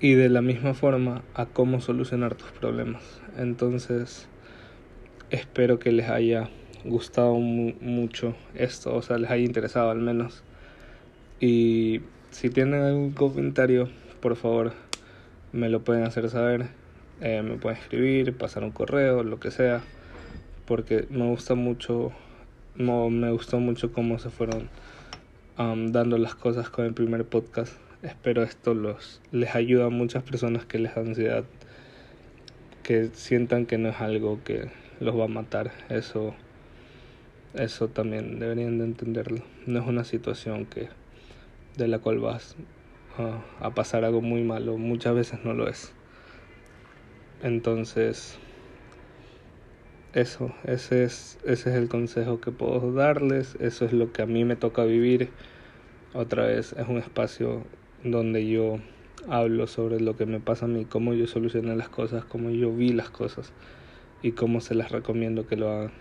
y 0.00 0.14
de 0.14 0.28
la 0.28 0.42
misma 0.42 0.74
forma 0.74 1.22
a 1.34 1.46
cómo 1.46 1.80
solucionar 1.80 2.34
tus 2.34 2.50
problemas. 2.50 3.02
Entonces, 3.38 4.28
espero 5.30 5.78
que 5.78 5.92
les 5.92 6.08
haya 6.08 6.50
gustado 6.84 7.34
mucho 7.34 8.34
esto, 8.54 8.94
o 8.94 9.02
sea, 9.02 9.18
les 9.18 9.30
haya 9.30 9.44
interesado 9.44 9.90
al 9.90 10.00
menos. 10.00 10.44
Y 11.40 12.00
si 12.30 12.50
tienen 12.50 12.82
algún 12.82 13.12
comentario, 13.12 13.88
por 14.20 14.36
favor, 14.36 14.72
me 15.52 15.68
lo 15.68 15.82
pueden 15.82 16.04
hacer 16.04 16.28
saber. 16.30 16.66
Eh, 17.22 17.40
me 17.42 17.56
pueden 17.56 17.78
escribir, 17.78 18.36
pasar 18.36 18.62
un 18.62 18.72
correo, 18.72 19.22
lo 19.22 19.40
que 19.40 19.50
sea, 19.50 19.80
porque 20.66 21.06
me 21.08 21.26
gusta 21.26 21.54
mucho, 21.54 22.12
no, 22.74 23.08
me 23.08 23.30
gustó 23.30 23.58
mucho 23.58 23.90
cómo 23.90 24.18
se 24.18 24.28
fueron 24.28 24.68
um, 25.58 25.92
dando 25.92 26.18
las 26.18 26.34
cosas 26.34 26.68
con 26.68 26.84
el 26.84 26.92
primer 26.92 27.24
podcast. 27.24 27.74
Espero 28.02 28.42
esto 28.42 28.74
los 28.74 29.22
les 29.32 29.54
ayuda 29.54 29.86
a 29.86 29.88
muchas 29.88 30.22
personas 30.24 30.66
que 30.66 30.78
les 30.78 30.94
da 30.94 31.00
ansiedad 31.00 31.44
que 32.82 33.06
sientan 33.14 33.64
que 33.64 33.78
no 33.78 33.88
es 33.88 34.00
algo 34.00 34.44
que 34.44 34.68
los 35.00 35.18
va 35.18 35.24
a 35.24 35.28
matar. 35.28 35.72
Eso 35.88 36.34
eso 37.54 37.88
también 37.88 38.38
deberían 38.38 38.76
de 38.76 38.84
entenderlo. 38.84 39.42
No 39.66 39.80
es 39.80 39.86
una 39.86 40.04
situación 40.04 40.66
que 40.66 40.88
de 41.78 41.88
la 41.88 41.98
cual 41.98 42.18
vas 42.18 42.56
a 43.60 43.70
pasar 43.70 44.04
algo 44.04 44.20
muy 44.20 44.42
malo. 44.42 44.76
Muchas 44.76 45.14
veces 45.14 45.40
no 45.42 45.54
lo 45.54 45.66
es 45.68 45.95
entonces 47.42 48.38
eso 50.12 50.54
ese 50.64 51.04
es 51.04 51.38
ese 51.44 51.70
es 51.70 51.76
el 51.76 51.88
consejo 51.88 52.40
que 52.40 52.50
puedo 52.50 52.92
darles 52.92 53.56
eso 53.60 53.84
es 53.84 53.92
lo 53.92 54.12
que 54.12 54.22
a 54.22 54.26
mí 54.26 54.44
me 54.44 54.56
toca 54.56 54.84
vivir 54.84 55.30
otra 56.14 56.46
vez 56.46 56.72
es 56.72 56.88
un 56.88 56.98
espacio 56.98 57.64
donde 58.02 58.46
yo 58.46 58.78
hablo 59.28 59.66
sobre 59.66 60.00
lo 60.00 60.16
que 60.16 60.26
me 60.26 60.40
pasa 60.40 60.66
a 60.66 60.68
mí, 60.68 60.84
cómo 60.84 61.14
yo 61.14 61.26
solucioné 61.26 61.74
las 61.76 61.88
cosas, 61.88 62.24
cómo 62.24 62.50
yo 62.50 62.72
vi 62.72 62.92
las 62.92 63.10
cosas 63.10 63.52
y 64.22 64.32
cómo 64.32 64.60
se 64.60 64.74
las 64.74 64.92
recomiendo 64.92 65.46
que 65.46 65.56
lo 65.56 65.70
hagan. 65.70 65.92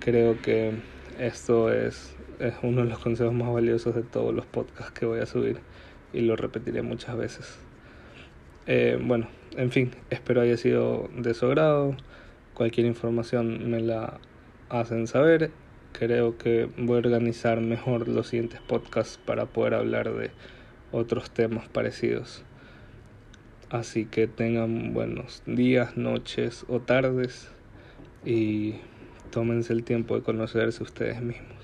Creo 0.00 0.40
que 0.40 0.74
esto 1.18 1.72
es, 1.72 2.14
es 2.38 2.54
uno 2.62 2.82
de 2.82 2.88
los 2.88 2.98
consejos 2.98 3.34
más 3.34 3.52
valiosos 3.52 3.94
de 3.94 4.02
todos 4.02 4.34
los 4.34 4.46
podcasts 4.46 4.92
que 4.92 5.06
voy 5.06 5.20
a 5.20 5.26
subir 5.26 5.58
y 6.12 6.20
lo 6.20 6.36
repetiré 6.36 6.82
muchas 6.82 7.16
veces. 7.16 7.58
Eh, 8.66 8.98
bueno, 9.02 9.28
en 9.56 9.70
fin, 9.70 9.92
espero 10.10 10.40
haya 10.40 10.56
sido 10.56 11.08
de 11.16 11.34
su 11.34 11.46
agrado. 11.46 11.96
Cualquier 12.54 12.86
información 12.86 13.70
me 13.70 13.80
la 13.80 14.18
hacen 14.68 15.06
saber 15.06 15.50
creo 15.92 16.38
que 16.38 16.68
voy 16.76 16.96
a 16.96 16.98
organizar 16.98 17.60
mejor 17.60 18.08
los 18.08 18.28
siguientes 18.28 18.60
podcasts 18.60 19.18
para 19.18 19.46
poder 19.46 19.74
hablar 19.74 20.12
de 20.14 20.30
otros 20.92 21.30
temas 21.30 21.68
parecidos. 21.68 22.44
Así 23.70 24.06
que 24.06 24.26
tengan 24.26 24.94
buenos 24.94 25.42
días, 25.46 25.96
noches 25.96 26.64
o 26.68 26.80
tardes 26.80 27.50
y 28.24 28.76
tómense 29.30 29.72
el 29.72 29.84
tiempo 29.84 30.16
de 30.16 30.22
conocerse 30.22 30.82
ustedes 30.82 31.20
mismos. 31.20 31.57